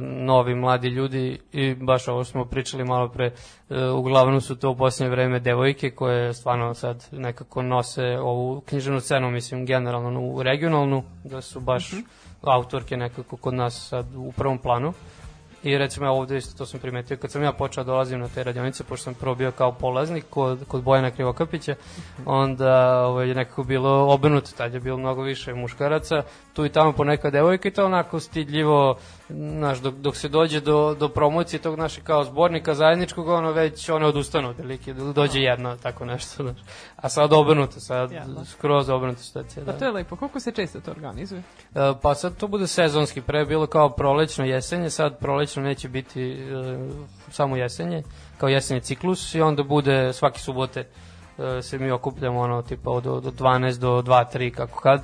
[0.00, 4.76] novi mladi ljudi i baš ovo smo pričali malo pre e, uglavnom su to u
[4.76, 11.02] posljednje vreme devojke koje stvarno sad nekako nose ovu književnu scenu mislim generalno u regionalnu
[11.24, 11.90] da su baš
[12.42, 14.92] autorke nekako kod nas sad u prvom planu.
[15.62, 18.28] I recimo ja ovde isto to sam primetio, kad sam ja počeo da dolazim na
[18.28, 21.74] te radionice, pošto sam prvo bio kao polaznik kod, kod Bojana Krivokapića,
[22.26, 26.22] onda ovaj, je nekako bilo obrnuto, tad je bilo mnogo više muškaraca,
[26.52, 28.96] tu i tamo poneka devojka i to onako stidljivo,
[29.28, 33.88] znaš, dok, dok se dođe do, do promocije tog našeg kao zbornika zajedničkog, ono već
[33.88, 36.58] one odustanu otprilike, dok dođe jedna, tako nešto, znaš.
[36.96, 38.44] A sad obrnuto, sad Jel?
[38.44, 39.64] skroz obrnuto situacija.
[39.66, 39.78] Pa Da.
[39.78, 40.16] to je lepo.
[40.16, 41.42] Koliko se često to organizuje?
[41.74, 46.32] E, Pa sad to bude sezonski, pre bilo kao prolećno jesenje, sad prolećno neće biti
[46.32, 46.36] e,
[47.30, 48.02] samo jesenje,
[48.38, 50.86] kao jesenje ciklus i onda bude svake subote
[51.38, 55.02] e, se mi okupljamo ono tipa od, od 12 do 2-3 kako kad.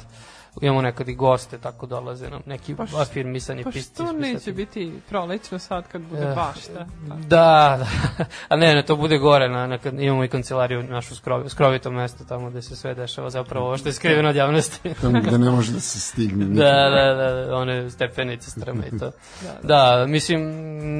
[0.60, 3.94] Imamo nekad i goste, tako dolaze nam neki Pa š- afirmisani Pa pisci.
[3.94, 4.54] što neće spisatelji.
[4.56, 6.86] biti prolećno sad kad bude Eh, bašta?
[7.18, 7.86] Da, da.
[8.48, 11.90] A ne, ne, to bude gore, na, na, kad imamo i kancelariju našu skrovi, skrovito
[11.90, 14.94] mesto tamo gde se sve dešava, zapravo ovo što je skriveno od javnosti.
[15.02, 16.44] Tamo gde ne može da se stigne.
[16.44, 16.64] nikako.
[16.64, 19.10] Da, da, da, one stepenice strme i to.
[19.62, 20.40] da, mislim,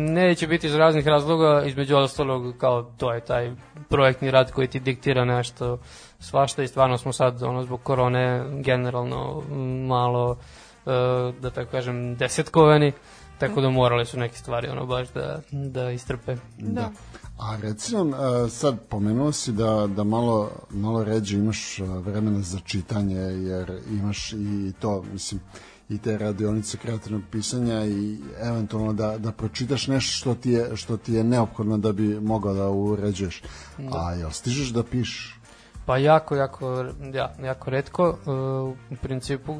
[0.04, 3.52] neće biti iz raznih razloga, između ostalog, kao to je taj
[3.88, 5.78] projektni rad koji ti diktira nešto
[6.18, 9.42] svašta i stvarno smo sad, ono, zbog korone, generalno
[9.88, 10.36] malo,
[10.86, 10.90] e,
[11.40, 12.92] da tako kažem, desetkovani,
[13.38, 16.36] tako da morale su neke stvari, ono, baš da, da istrpe.
[16.58, 16.90] Da.
[17.38, 22.40] A reci nam, e, sad pomenuo si da, da malo, malo ređe imaš e, vremena
[22.40, 25.40] za čitanje, jer imaš i to, mislim,
[25.88, 30.96] i te radionice kreativnog pisanja i eventualno da, da pročitaš nešto što ti, je, što
[30.96, 33.42] ti je neophodno da bi mogao da uređuješ.
[33.92, 35.37] A jel stižeš da pišeš?
[35.88, 38.30] Pa jako, jako, ja, jako redko, e,
[38.94, 39.56] u principu,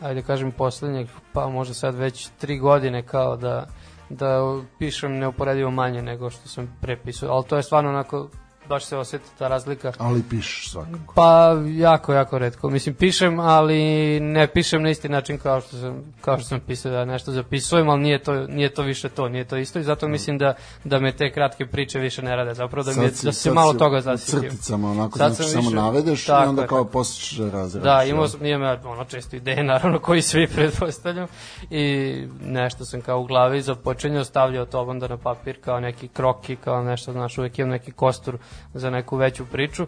[0.00, 3.66] ajde kažem poslednjeg, pa možda sad već tri godine kao da,
[4.08, 8.28] da pišem neuporedivo manje nego što sam prepisao, ali to je stvarno onako,
[8.68, 9.92] baš se osjeti ta razlika.
[9.98, 11.14] Ali pišeš svakako.
[11.14, 12.70] Pa jako, jako redko.
[12.70, 13.78] Mislim, pišem, ali
[14.20, 17.88] ne pišem na isti način kao što sam, kao što sam pisao da nešto zapisujem,
[17.88, 20.54] ali nije to, nije to više to, nije to isto i zato mislim da,
[20.84, 22.54] da me te kratke priče više ne rade.
[22.54, 24.50] Zapravo da, mi, je- da se malo toga u zasjetio.
[24.50, 26.90] crticama, onako, Sad znači sam samo više- navedeš i Tako onda je, kao tako.
[26.90, 27.18] posle
[27.50, 27.84] razradiš.
[27.84, 31.26] Da, imao sam, imam ja ono često ideje, naravno, koji svi pretpostavljam
[31.70, 36.56] i nešto sam kao u glavi započinjao, stavljao to onda na papir kao neki kroki,
[36.56, 38.38] kao nešto, znaš, uvek imam neki kostur
[38.74, 39.86] za neku veću priču, e,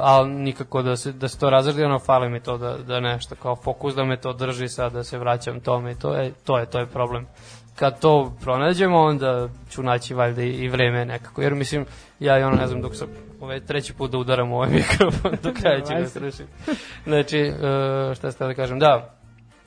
[0.00, 3.34] ali nikako da se, da se to razredi, ono, fali mi to da, da nešto,
[3.34, 6.58] kao fokus da me to drži sad, da se vraćam tome i to je, to
[6.58, 7.26] je, to je problem.
[7.76, 11.86] Kad to pronađemo, onda ću naći valjda i, i vreme nekako, jer mislim,
[12.20, 13.08] ja i ono, ne znam, dok sam
[13.40, 16.52] ovaj treći put da udaram u ovaj mikrofon, do kraja ću ga srušiti.
[17.04, 17.52] Znači, e,
[18.14, 19.19] šta ste da kažem, da,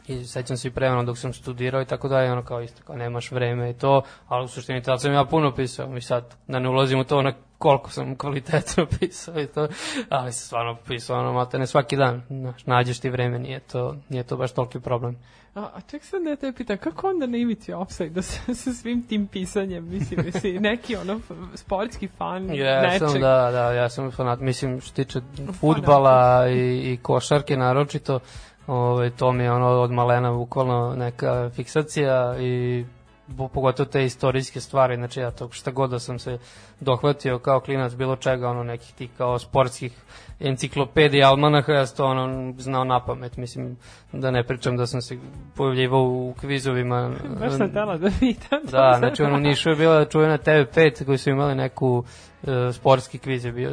[0.08, 2.84] i sećam se i pre ono dok sam studirao i tako dalje, ono kao isto,
[2.84, 6.36] kao nemaš vreme i to, ali u suštini tad sam ja puno pisao i sad
[6.48, 9.68] da ne ulazim u to na koliko sam kvalitetno pisao i to,
[10.10, 14.24] ali sam stvarno pisao ono matene svaki dan, znaš, nađeš ti vreme, nije to, nije
[14.24, 15.18] to baš toliki problem.
[15.56, 18.74] A, a ček sad ne te pitam, kako onda ne imiti offside da sa, sa
[18.74, 21.20] svim tim pisanjem, mislim, jesi neki ono
[21.56, 23.10] sportski fan Ja nečeg?
[23.10, 25.20] sam, da, da, ja sam fanat, mislim, što tiče
[25.60, 28.20] futbala i, i košarke naročito,
[28.68, 32.86] ovaj, to mi je ono od malena bukvalno neka fiksacija i
[33.28, 36.38] bo- pogotovo te istorijske stvari, znači ja to šta god da sam se
[36.80, 39.92] dohvatio kao klinac bilo čega, ono nekih tih kao sportskih
[40.40, 43.78] enciklopedija, almanaha, ja to ono znao na pamet, mislim
[44.12, 45.18] da ne pričam da sam se
[45.56, 47.12] pojavljivao u kvizovima.
[47.40, 48.66] Baš sam tela da pitam.
[48.66, 52.04] to Da, znači ono Nišu je bila čuvena TV5 koji su imali neku
[52.44, 53.72] e, sportski kviz je bio,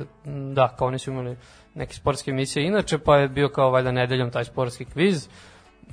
[0.55, 1.37] da, kao oni su imali
[1.75, 2.67] neke sportske emisije.
[2.67, 5.29] Inače, pa je bio kao valjda nedeljom taj sportski kviz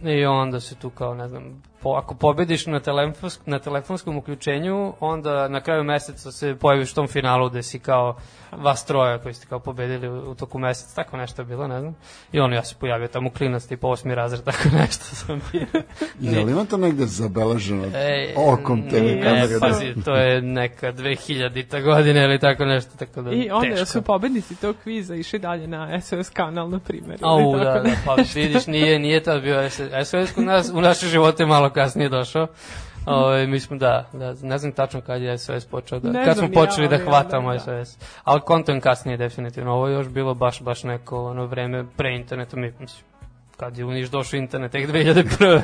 [0.04, 4.94] i onda se tu kao, ne znam, po, ako pobediš na, telefons, na telefonskom uključenju,
[5.00, 8.16] onda na kraju meseca se pojaviš u tom finalu gde si kao
[8.52, 11.80] vas troja koji ste kao pobedili u, u toku meseca, tako nešto je bilo, ne
[11.80, 11.96] znam.
[12.32, 15.66] I ono, ja se pojavio tamo klinac, tipa osmi razred, tako nešto sam bio.
[16.20, 19.60] Je li ima to negde zabeleženo Ej, okom TV ne, kamere?
[19.60, 23.86] pazi, to je neka 2000-ta godina ili tako nešto, tako da I onda teško.
[23.86, 27.20] su pobednici tog kviza išli dalje na SOS kanal, na primjer.
[27.22, 30.08] Au, da, tako da, pa vidiš, nije, nije tad bio SOS.
[30.10, 32.48] SOS kod nas, u naše živote malo kasnije došao.
[33.06, 36.38] Ove, mi smo, da, da, ne znam tačno kad je SOS počeo, da, Ne kad
[36.38, 37.86] smo ni ja, počeli da hvatamo onda, da.
[37.86, 37.98] SOS.
[38.24, 42.58] Ali kontent kasnije definitivno, ovo je još bilo baš, baš neko ono vreme pre interneta,
[42.58, 43.06] mi, mislim,
[43.58, 45.62] kad je u Niš došao internet, tek 2001.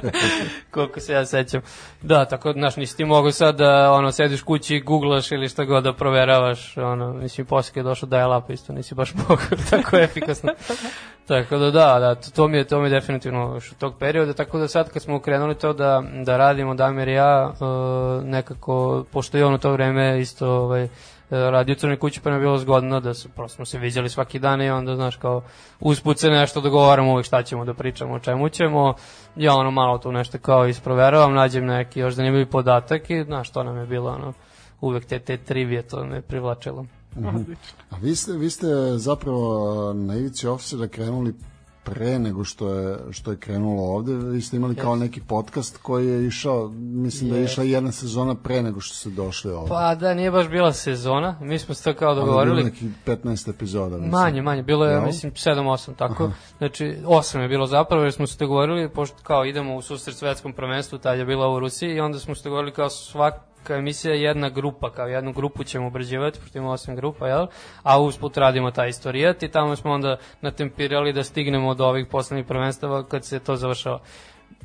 [0.70, 1.60] Koliko se ja sećam.
[2.02, 5.84] Da, tako, znaš, nisi ti mogu sad da, ono, sediš kući googlaš ili šta god
[5.84, 10.52] da proveravaš, ono, mislim, posle kad je došao dial-up isto, nisi baš mogu tako efikasno.
[11.26, 13.98] Tako da da, da, to, to mi je to mi je definitivno još od tog
[13.98, 18.24] perioda, tako da sad kad smo krenuli to da da radimo Damir i ja, uh,
[18.24, 20.88] nekako pošto je on u to vreme isto ovaj
[21.32, 24.08] radio u Crnoj kući, pa nam je bilo zgodno da se, prosto smo se viđali
[24.08, 25.42] svaki dan i onda, znaš, kao,
[25.80, 28.94] usput se nešto dogovaramo uvek šta ćemo da pričamo, o čemu ćemo,
[29.36, 33.62] ja ono malo tu nešto kao isproveravam, nađem neki još zanimljivi podatak i, znaš, to
[33.62, 34.32] nam je bilo, ono,
[34.80, 36.86] uvek te, te trivije, to me privlačilo.
[37.16, 37.78] Odlično.
[37.90, 38.66] A vi ste, vi ste
[38.96, 41.34] zapravo na ivici ofsera krenuli
[41.84, 44.14] pre nego što je, što je krenulo ovde.
[44.14, 48.34] Vi ste imali kao neki podcast koji je išao, mislim da je išla jedna sezona
[48.34, 49.68] pre nego što ste došli ovde.
[49.68, 52.64] Pa da, nije baš bila sezona, mi smo se to kao Ali je bilo dogovorili.
[52.64, 53.96] neki 15 epizoda.
[53.96, 54.10] Mislim.
[54.10, 55.04] Manje, manje, bilo je, Jel?
[55.04, 56.30] mislim, 7-8, tako.
[56.58, 60.52] Znači, 8 je bilo zapravo, jer smo se dogovorili, pošto kao idemo u susret svetskom
[60.52, 62.88] prvenstvu, tad je bila u Rusiji, i onda smo se dogovorili kao
[63.62, 67.46] svaka emisija je jedna grupa, kao jednu grupu ćemo obrađivati, pošto ima 8 grupa, jel?
[67.82, 72.46] A usput radimo taj istorijat i tamo smo onda natempirali da stignemo do ovih poslednjih
[72.46, 74.00] prvenstava kad se to završava.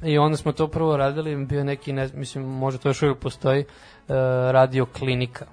[0.04, 3.62] I onda smo to prvo radili, bio neki, ne, mislim, možda to još uvijek postoji,
[3.62, 4.16] uh,
[4.52, 5.46] radio klinika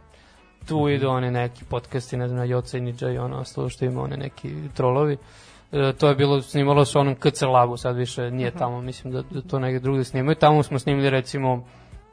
[0.69, 3.85] tu idu oni neki podcasti, ne znam, na Joca i Nidža i ono ostalo što
[3.85, 5.17] ima one neki trolovi.
[5.73, 9.23] E, to je bilo, snimalo se onom KC labu, sad više nije tamo, mislim da,
[9.31, 10.35] da to negde drugde snimaju.
[10.35, 11.65] Tamo smo snimili recimo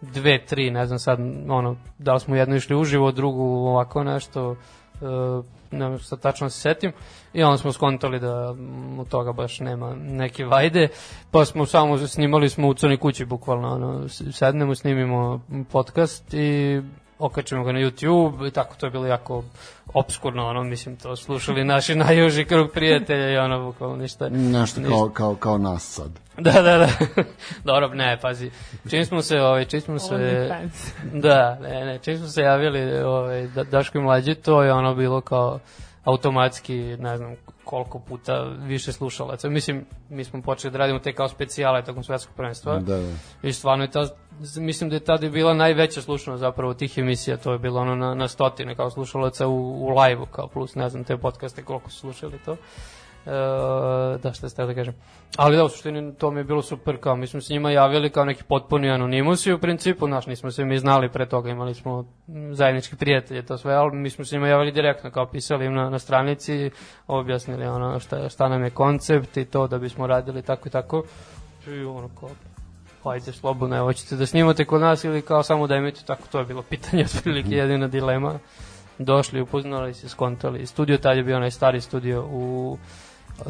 [0.01, 4.55] dve, tri, ne znam sad, ono, da li smo jedno išli uživo, drugu ovako nešto,
[5.01, 5.05] e,
[5.71, 6.91] ne znam sad tačno se setim,
[7.33, 8.55] i onda smo skontali da
[8.99, 10.87] od toga baš nema neke vajde,
[11.31, 15.41] pa smo samo snimali smo u crnoj kući bukvalno, ono, sednemo, snimimo
[15.71, 16.81] podcast i
[17.21, 19.43] okačimo ga na YouTube i tako to je bilo jako
[19.93, 24.29] obskurno, ono, mislim, to slušali naši najuži krug prijatelja i ono, bukvalno ništa.
[24.29, 24.95] Nešto ništa.
[24.95, 26.11] kao, kao, kao nas sad.
[26.37, 26.87] Da, da, da.
[27.71, 28.51] Dobro, ne, pazi.
[28.89, 30.49] Čim smo se, ovaj, čim smo se...
[31.13, 34.95] Da, ne, ne, čim smo se javili ovaj, da, Daško i mlađi, to je ono
[34.95, 35.59] bilo kao
[36.03, 39.49] automatski, ne znam koliko puta više slušalaca.
[39.49, 42.79] Mislim, mi smo počeli da radimo te kao specijale tokom svetskog prvenstva.
[42.79, 43.09] Da, da.
[43.43, 44.07] I stvarno je ta,
[44.57, 48.15] mislim da je tada bila najveća slušanost zapravo tih emisija, to je bilo ono na,
[48.15, 51.99] na stotine kao slušalaca u, u live-u, kao plus ne znam te podcaste koliko su
[51.99, 52.57] slušali to.
[53.25, 53.31] E,
[54.23, 54.93] da, šta ste da kažem.
[55.37, 58.09] Ali da, u suštini to mi je bilo super, kao mi smo se njima javili
[58.09, 62.05] kao neki potpuni anonimusi u principu, naš, nismo se mi znali pre toga, imali smo
[62.51, 65.89] zajednički prijatelje, to sve, ali mi smo se njima javili direktno, kao pisali im na,
[65.89, 66.71] na stranici,
[67.07, 71.03] objasnili ono šta, šta nam je koncept i to da bismo radili tako i tako.
[71.67, 72.29] I ono kao,
[73.11, 76.39] ajde slobodno, evo ćete da snimate kod nas ili kao samo da imate, tako to
[76.39, 78.39] je bilo pitanje, otprilike jedina dilema.
[78.97, 80.65] Došli, upoznali se, skontali.
[80.65, 82.77] Studio tad je bio onaj stari studio u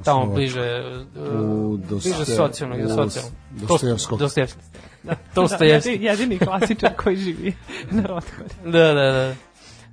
[0.03, 0.83] tamo bliže
[1.15, 3.33] U uh, bliže socijalnog i u socijalnog.
[3.51, 4.19] Dostojevskog.
[4.19, 4.59] Dostojevski.
[5.03, 5.89] Da, Dostojevski.
[5.89, 7.53] jedini, jedini klasičar koji živi
[7.91, 8.49] na Rotkori.
[8.65, 9.35] Da, da, da.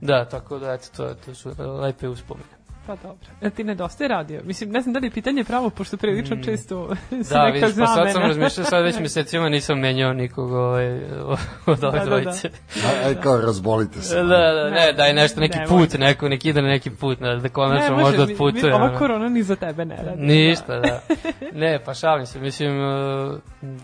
[0.00, 1.50] Da, tako da, eto, to, to su
[1.82, 2.57] lepe uspomene.
[2.88, 3.28] Pa dobro.
[3.40, 4.40] E, ti nedostaje radio?
[4.44, 7.78] Mislim, ne znam da li je pitanje pravo, pošto prilično često se Da, neka vidiš,
[7.78, 8.26] pa sad sam zamena.
[8.28, 12.04] razmišljao, sad već mesecima nisam menjao nikog ovaj, od ove Da, da, da.
[12.06, 12.50] dvojice.
[12.86, 14.14] Aj, aj kao razbolite se.
[14.16, 15.68] Da, da, ne, daj nešto, neki Nemoj.
[15.68, 18.98] put, neko, neki ide na neki put, da, da Ne, konačno može, možda mi- Ova
[18.98, 20.22] korona ni za tebe ne radi.
[20.22, 21.00] Ništa, da.
[21.54, 23.76] Ne, pa šalim se, mislim, uh, u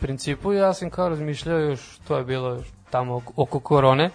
[0.00, 4.10] principu ja sam kao razmišljao još, to je bilo još tamo oko, oko korone,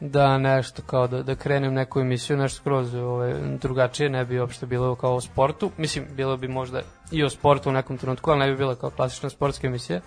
[0.00, 4.66] da nešto kao da, da krenem neku emisiju, nešto skroz ovaj, drugačije, ne bi uopšte
[4.66, 6.80] bilo kao o sportu, mislim, bilo bi možda
[7.10, 10.00] i o sportu u nekom trenutku, ali ne bi bila kao klasična sportska emisija,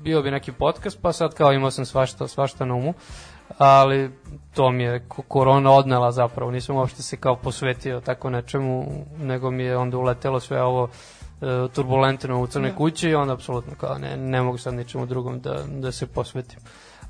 [0.00, 2.94] bio bi neki podcast, pa sad kao imao sam svašta, svašta na umu,
[3.58, 4.10] ali
[4.54, 9.50] to mi je ko- korona odnela zapravo, nisam uopšte se kao posvetio tako nečemu, nego
[9.50, 10.88] mi je onda uletelo sve ovo
[11.40, 15.40] e, turbulentno u crnoj kući i onda apsolutno kao ne, ne mogu sad ničemu drugom
[15.40, 16.60] da, da se posvetim.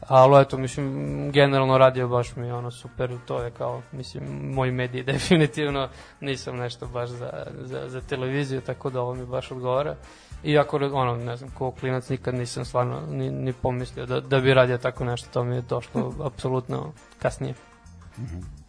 [0.01, 4.25] Ali eto, mislim, generalno radio baš mi ono super, to je kao, mislim,
[4.55, 5.89] moj medij definitivno,
[6.21, 9.97] nisam nešto baš za, za, za televiziju, tako da ovo mi baš odgovara.
[10.45, 14.55] Iako, ono, ne znam, ko klinac nikad nisam stvarno ni, ni pomislio da, da bi
[14.55, 17.55] radio tako nešto, to mi je došlo apsolutno kasnije.
[18.17, 18.66] down,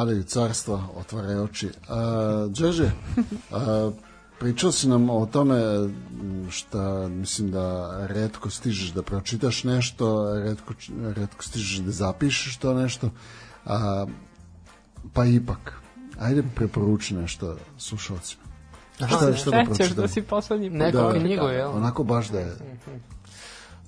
[0.00, 1.68] padaju carstva, otvaraju oči.
[1.88, 2.90] A, Đorđe,
[3.52, 3.90] a,
[4.40, 5.60] pričao si nam o tome
[6.50, 7.66] šta, mislim da
[8.06, 10.74] redko stižeš da pročitaš nešto, redko,
[11.16, 13.10] redko stižeš da zapišeš to nešto,
[13.66, 14.06] a,
[15.12, 15.72] pa ipak,
[16.20, 18.42] ajde preporuči nešto slušalcima.
[18.96, 19.96] Šta, šta da Sećaš pročitam?
[19.96, 21.12] da si poslednji put Neku Da.
[21.12, 21.70] knjigu, jel?
[21.70, 22.56] Onako baš da je,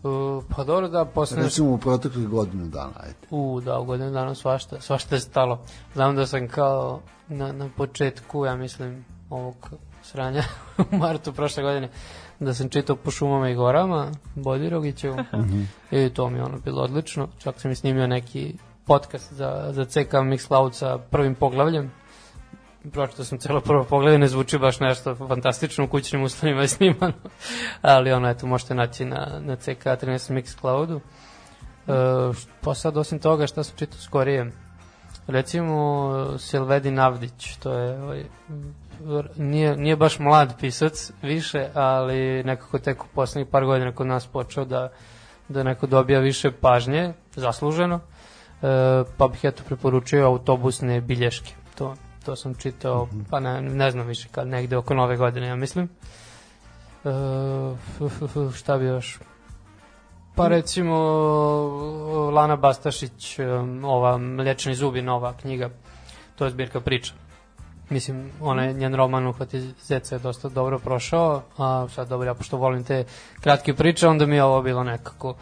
[0.03, 1.43] Uh, pa dobro da posle...
[1.43, 3.15] recimo u proteklih godinu dana, ajde.
[3.31, 5.61] U, da, u godinu dana svašta, svašta je stalo.
[5.95, 9.71] Znam da sam kao na, na početku, ja mislim, ovog
[10.03, 10.43] sranja
[10.93, 11.89] u martu prošle godine,
[12.41, 15.17] da sam čitao po šumama i gorama, Bodirogićevu,
[15.91, 17.29] i to mi je ono bilo odlično.
[17.39, 18.55] Čak sam i snimio neki
[18.87, 21.91] podcast za, za CK Mixcloud sa prvim poglavljem.
[22.91, 27.13] Pročitao sam celo prvo poglavlje, ne zvuči baš nešto fantastično, u kućnim uslovima je snimano,
[27.83, 31.01] ali ono, eto, možete naći na, na CK 13 Mixcloudu.
[31.87, 34.53] E, pa sad osim toga šta sam čitao skorije?
[35.27, 38.25] Recimo Silvedin Avdić to je ovaj,
[39.37, 44.27] nije, nije baš mlad pisac više ali nekako tek u poslednjih par godina kod nas
[44.27, 44.93] počeo da,
[45.49, 48.01] da neko dobija više pažnje zasluženo.
[48.63, 54.07] E, pa bih eto preporučio autobusne bilješke to, to sam čitao pa ne, ne znam
[54.07, 55.89] više kad negde oko nove godine ja mislim
[57.05, 57.09] e,
[57.97, 59.19] f, f, f, šta bi još
[60.35, 60.97] Pa recimo
[62.33, 65.71] Lana Bastašić, um, ova Mlječni zubi, nova knjiga,
[66.37, 67.13] to je zbirka priča.
[67.91, 72.35] Mislim, ona je, njen roman Uhvati zeca je dosta dobro prošao, a sad dobro, ja
[72.35, 73.05] pošto volim te
[73.41, 75.35] kratke priče, onda mi je ovo bilo nekako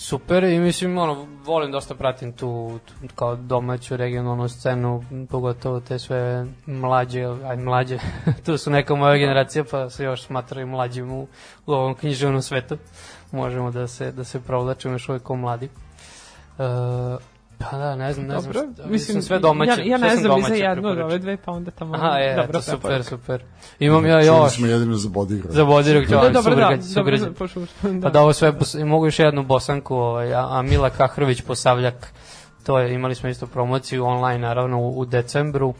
[0.00, 5.98] super i mislim, ono, volim dosta pratim tu, tu kao domaću regionalnu scenu, pogotovo te
[5.98, 7.98] sve mlađe, aj mlađe,
[8.44, 11.26] tu su neka moja generacija, pa se još smatraju mlađim u,
[11.66, 12.78] u ovom književnom svetu.
[13.32, 15.68] Možemo da se, da se provlačimo još uvijek kao mladi.
[16.58, 16.64] Uh,
[17.60, 19.70] pa da, ne znam, ne Dobro, znam, šta, mislim, sve domaće.
[19.70, 21.94] Ja, ja ne znam za jednu od ove dve, pa onda tamo...
[21.94, 23.02] Aha, je, dobra eto, super, preporuka.
[23.08, 23.42] super.
[23.78, 25.50] Imam ja Čuli još smo jedino za bodygrad.
[25.50, 28.10] za Bodirog Da, Đorđe, dobro, da, sugrađ, dobro, pošto, Pa da.
[28.10, 28.52] da ovo sve,
[28.84, 32.12] mogu još jednu bosanku, ovaj, a, a Mila Kahrović Posavljak,
[32.66, 35.74] to je, imali smo isto promociju online, naravno, u, u decembru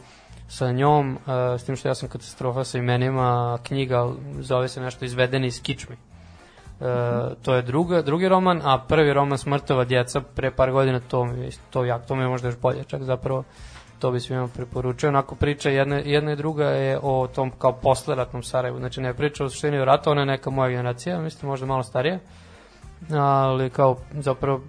[0.47, 1.21] sa njom, uh,
[1.61, 4.09] s tim što ja sam katastrofa sa imenima, knjiga
[4.39, 5.95] zove se nešto izvedeni iz kičmi.
[6.81, 6.87] Uh,
[7.41, 11.27] to je druga, drugi roman, a prvi roman Smrtova djeca pre par godina, to
[11.69, 13.43] to, jak, to mi je možda još bolje, čak zapravo
[13.99, 15.09] to bi svima preporučio.
[15.09, 18.79] Onako priča jedna, jedna i druga je o tom kao posleratnom Sarajevu.
[18.79, 21.83] Znači ne priča o suštini o ratu, ona je neka moja generacija, mislim možda malo
[21.83, 22.19] starija.
[23.11, 24.61] Ali kao zapravo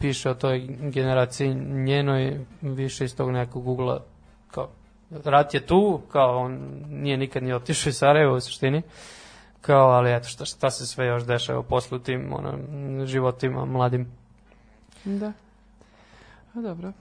[0.00, 4.00] piše o toj generaciji njenoj više iz tog nekog ugla
[4.50, 4.68] kao
[5.24, 6.58] rat je tu, kao on
[6.88, 8.82] nije nikad ni otišao iz Sarajeva u suštini
[9.60, 12.58] kao, ali eto, šta, šta se sve još dešava posle u tim ono,
[13.06, 14.06] životima mladim.
[15.04, 15.32] Da.
[16.54, 16.92] A dobro.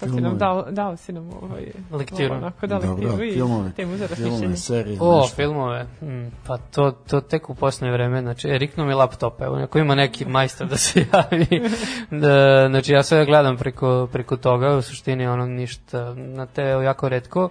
[0.00, 1.66] Pa si nam dao, dao si nam ovaj...
[1.90, 2.34] Lektiru.
[2.34, 5.36] Onako da Dobro, lektiru i filmovi, temu za filmove, serije, O, nešto.
[5.36, 9.56] filmove, mm, pa to, to tek u poslednje vreme, znači, e, riknu mi laptop, evo,
[9.56, 11.70] neko ima neki majstor da se javi,
[12.10, 17.08] da, znači, ja sve gledam preko, preko toga, u suštini, ono, ništa, na te jako
[17.08, 17.48] redko,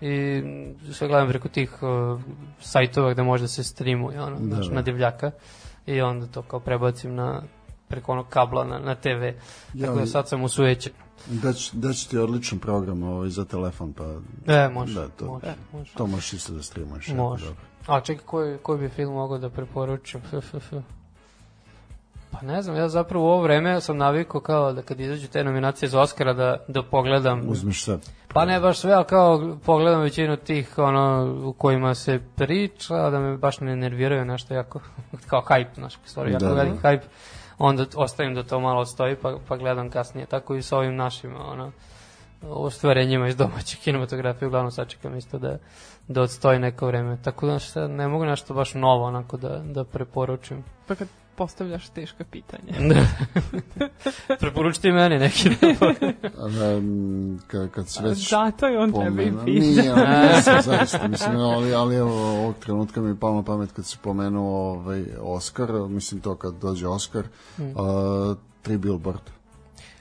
[0.00, 0.42] i
[0.92, 2.20] sve gledam preko tih uh,
[2.60, 4.74] sajtova gde može da se streamuje, ono, Da, znači, da.
[4.74, 5.30] na divljaka,
[5.86, 7.42] i onda to kao prebacim na
[7.88, 9.22] preko onog kabla na, na TV,
[9.80, 10.92] tako da sad sam usujećen.
[11.26, 14.04] Dać, dać ti odličan program ovaj, za telefon, pa
[14.46, 15.92] E, može, Da, to- može, može.
[15.94, 17.08] to možeš isto da streamuješ.
[17.08, 17.44] Može.
[17.44, 17.60] dobro.
[17.86, 20.20] A čekaj, koji, koji bi film mogao da preporučim?
[22.32, 25.44] Pa ne znam, ja zapravo u ovo vreme sam navikao kao da kad izađu te
[25.44, 27.98] nominacije za Oscara da, da pogledam, Uzmeš sve.
[28.28, 33.18] pa ne baš sve, ali kao pogledam većinu tih ono, u kojima se priča, da
[33.18, 34.80] me baš ne nerviraju nešto jako,
[35.30, 36.54] kao hype, znaš, stvari, jako Da, da.
[36.54, 37.02] veliki hype,
[37.58, 41.36] onda ostavim da to malo stoji pa, pa gledam kasnije, tako i sa ovim našim,
[41.36, 41.72] ono,
[42.42, 45.58] ostvarenjima iz domaće kinematografije, uglavnom sačekam isto da,
[46.08, 47.18] da odstoji neko vreme.
[47.22, 50.64] Tako da ne mogu nešto baš novo onako da, da preporučim.
[50.86, 51.08] Pa kad
[51.40, 52.72] postavljaš teška pitanja.
[54.40, 55.48] Preporučite i meni neki.
[56.68, 59.60] Um, kad, kad se već Zato je on treba i pomenu- pita.
[59.60, 59.94] Nije,
[60.28, 63.96] nisam, zaista, mislim, ali, ali evo, ovog trenutka mi je palo na pamet kad se
[64.02, 67.24] pomenuo ovaj, Oscar, mislim to kad dođe Oscar,
[67.58, 67.64] uh,
[68.62, 69.20] tri billboard.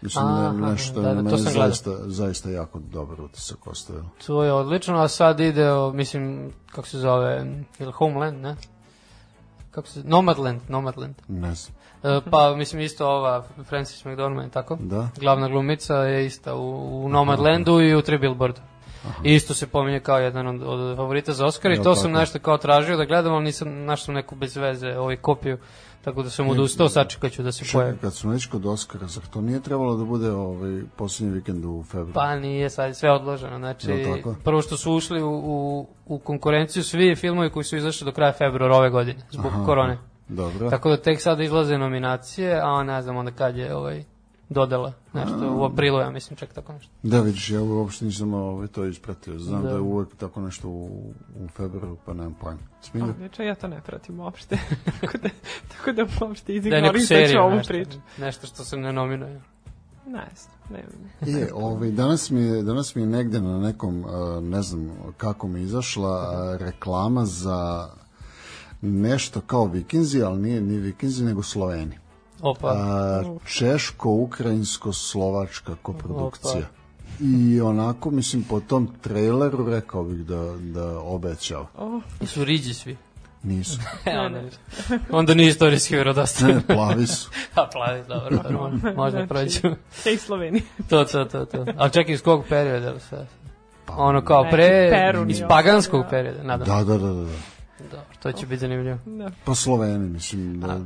[0.01, 0.29] Mislim, Mm.
[0.29, 4.05] Aha, Aha, nešto da, da, mene zaista, zaista jako dobar utisak ostavio.
[4.27, 7.45] to je odlično, a sad ide, o, mislim, kako se zove,
[7.79, 8.55] ili Homeland, ne?
[9.71, 11.15] Kako se, Nomadland, Nomadland.
[11.27, 11.75] Ne znam.
[12.03, 14.77] E, pa, mislim, isto ova Francis McDormand, tako?
[14.81, 15.09] Da?
[15.19, 18.61] Glavna glumica je ista u, u Nomadlandu i u Tri Billboardu.
[19.23, 22.19] Isto se pominje kao jedan od, od favorita za Oscar i to sam tako?
[22.19, 25.57] nešto kao tražio da gledam, ali nisam našao neku bez veze ovaj kopiju,
[26.03, 27.97] tako da sam odustao, sačekat ću da se pojavi.
[28.01, 31.83] kad smo već kod Oscara, zar to nije trebalo da bude ovaj posljednji vikend u
[31.83, 32.13] februaru?
[32.13, 33.57] Pa nije, sad je sve odloženo.
[33.57, 34.35] Znači, tako?
[34.43, 38.33] prvo što su ušli u, u, u konkurenciju svi filmovi koji su izašli do kraja
[38.33, 39.65] februara ove godine, zbog Aha.
[39.65, 39.97] korone.
[40.27, 40.69] Dobro.
[40.69, 44.03] Tako da tek sada izlaze nominacije, a ne znam onda kad je ovaj,
[44.49, 46.91] dodala nešto, u aprilu, ja mislim, čak tako nešto.
[47.03, 49.39] Da, vidiš, ja uopšte nisam ovaj, to ispratio.
[49.39, 49.75] Znam da, Da.
[49.75, 52.59] je uvek tako nešto u, u februaru, pa nemam pojma.
[52.81, 53.05] Smilja?
[53.05, 54.57] Odlično, ja to ne pratim uopšte.
[55.01, 55.29] tako, da,
[55.77, 57.97] tako da uopšte Da izignorisaću seriju, ovu nešto, priču.
[58.17, 59.41] nešto što se ne nominuje.
[60.05, 60.81] Ne znam,
[61.23, 64.09] ne Je, ovaj, danas, mi je, danas mi je negde na nekom, uh,
[64.43, 67.89] ne znam kako mi izašla, uh, reklama za
[68.81, 71.97] nešto kao vikinzi, ali nije ni vikinzi, nego sloveni.
[72.41, 76.65] Opa, A, češko-ukrajinsko-slovačka koprodukcija.
[77.19, 81.67] I onako, mislim, po tom traileru rekao bih da, da obećao.
[81.77, 82.97] O, su riđi svi.
[83.43, 83.79] Nisu.
[84.05, 84.41] E, onda,
[85.11, 86.61] onda nije istorijski Ne, vjerodostojan.
[86.67, 87.29] plavi su.
[87.55, 89.59] A plavi, dobro, dobro, možda- možda prođu.
[90.03, 90.63] Hej Slovenija.
[90.89, 91.65] to, to, to, to.
[91.77, 93.27] Ali čekaj, iz kog perioda sve?
[93.85, 94.91] Pa, Ono kao pre,
[95.27, 96.09] iz i paganskog da.
[96.09, 96.67] perioda, nadam.
[96.67, 97.25] Da, da, da, da.
[97.91, 98.05] da.
[98.23, 98.97] To će biti zanimljivo.
[99.05, 99.31] Da.
[99.45, 100.79] Pa Sloveni, mislim, da...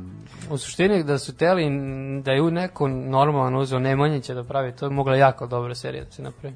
[0.50, 1.64] U suštini da su teli
[2.22, 6.04] da je u neko normalan uzeo Nemanjića da pravi, to je mogla jako dobra serija
[6.04, 6.54] da se napravi.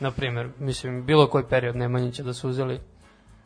[0.00, 2.80] Na primjer, mislim, bilo koji period Nemanjića da su uzeli,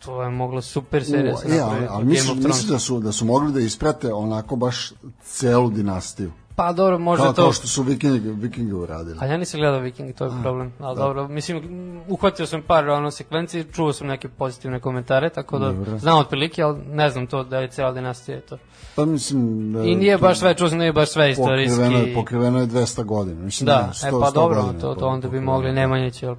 [0.05, 1.77] to je mogla super serija se napravi.
[1.77, 4.93] ali, ali mislim, mislim da su, da su mogli da isprate onako baš
[5.23, 6.33] celu dinastiju.
[6.57, 7.43] Pa dobro, možda Kao, to...
[7.43, 9.19] kao što su vikingi, vikingi uradili.
[9.21, 10.73] A ja nisam gledao Viking, to je problem.
[10.79, 11.63] Ali dobro, mislim,
[12.09, 15.99] uhvatio sam par ono sekvenci, čuo sam neke pozitivne komentare, tako da Dobro.
[15.99, 18.59] znam otprilike, ali ne znam to da je cijela dinastija to.
[18.97, 19.73] Pa mislim...
[19.73, 21.77] Da, I nije baš sve, čuo sam nije baš sve istorijski.
[21.77, 23.41] Pokriveno je, pokriveno je 200 godina.
[23.41, 26.23] Mislim, Da, ne, 100, e pa 100 dobro, godina to, to onda bi mogli Nemanjić,
[26.23, 26.35] jel?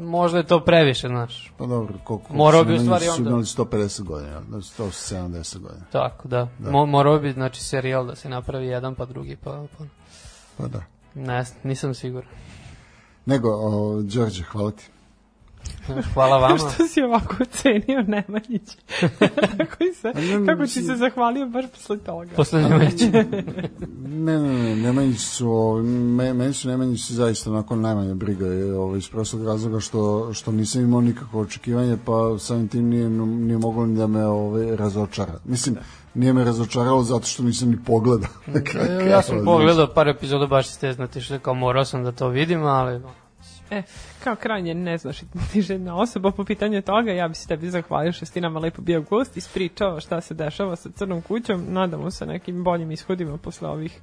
[0.00, 1.52] Možda je to previše, znaš.
[1.58, 2.34] Pa dobro, koliko...
[2.34, 5.84] Morao bi u stvari su onda- imali 150 godina, da, 170 godina.
[5.92, 6.48] Tako, da.
[6.58, 6.70] Da.
[6.70, 9.84] Mo, morao bi, znači, serijal da se napravi jedan pa drugi, pa, pa
[10.56, 10.82] Pa da.
[11.14, 12.30] ne, nisam siguran.
[13.26, 14.90] Nego, o, Đorđe, hvala ti.
[16.14, 16.58] Hvala vama.
[16.58, 18.76] Što si ovako ocenio Nemanjić?
[19.58, 20.12] Tako i se,
[20.46, 22.30] kako ti se zahvalio baš posle toga?
[22.36, 23.06] Posle Nemanjića.
[24.08, 28.98] Ne, ne, ne, Nemanjić su, me, meni su Nemanjići zaista onako najmanje briga je, ovaj,
[28.98, 33.86] iz prostog razloga što, što nisam imao nikakvo očekivanje, pa samim tim nije, nije moglo
[33.86, 35.38] ni da me ovaj, razočara.
[35.44, 35.76] Mislim,
[36.14, 38.30] nije me razočaralo zato što nisam ni pogledao.
[39.10, 43.00] ja sam pogledao par epizoda baš steznati što kao morao sam da to vidim, ali
[43.70, 43.82] E,
[44.24, 45.18] kao krajnje ne znaš
[45.52, 48.60] ti žena osoba po pitanju toga, ja bi se tebi zahvalio što si ti nama
[48.60, 53.36] lepo bio gost, ispričao šta se dešava sa crnom kućom, nadamo se nekim boljim ishodima
[53.36, 54.00] posle ovih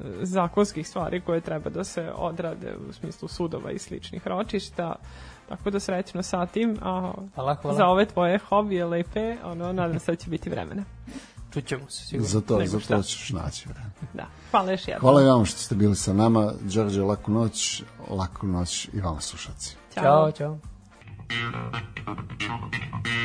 [0.00, 4.94] e, zakonskih stvari koje treba da se odrade u smislu sudova i sličnih ročišta.
[5.48, 7.76] Tako da srećno sa tim, a Hvala, hvala.
[7.76, 10.84] za ove tvoje hobije lepe, ono, nadam se da će biti vremena.
[11.52, 12.28] Čućemo se sigurno.
[12.28, 12.96] Za to, Nego za šta.
[12.96, 13.90] to ćeš naći vreme.
[14.14, 15.00] Da, hvala još jednom.
[15.00, 16.52] Hvala i vama što ste bili sa nama.
[16.60, 19.76] Đorđe, laku noć, laku noć i vama slušaci.
[19.94, 20.58] Ćao, čao.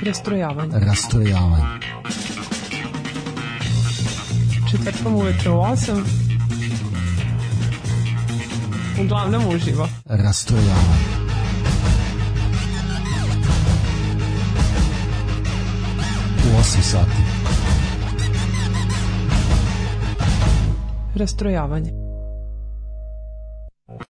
[0.05, 0.79] Rastrojavanje.
[0.79, 1.63] Rastrojavanje.
[4.71, 6.03] Četvrtkom uveče u 8.
[9.01, 9.89] Uglavnom uživo.
[10.05, 11.13] Rastrojavanje.
[16.45, 17.32] U 8 sati.
[21.15, 22.02] Rastrojavanje.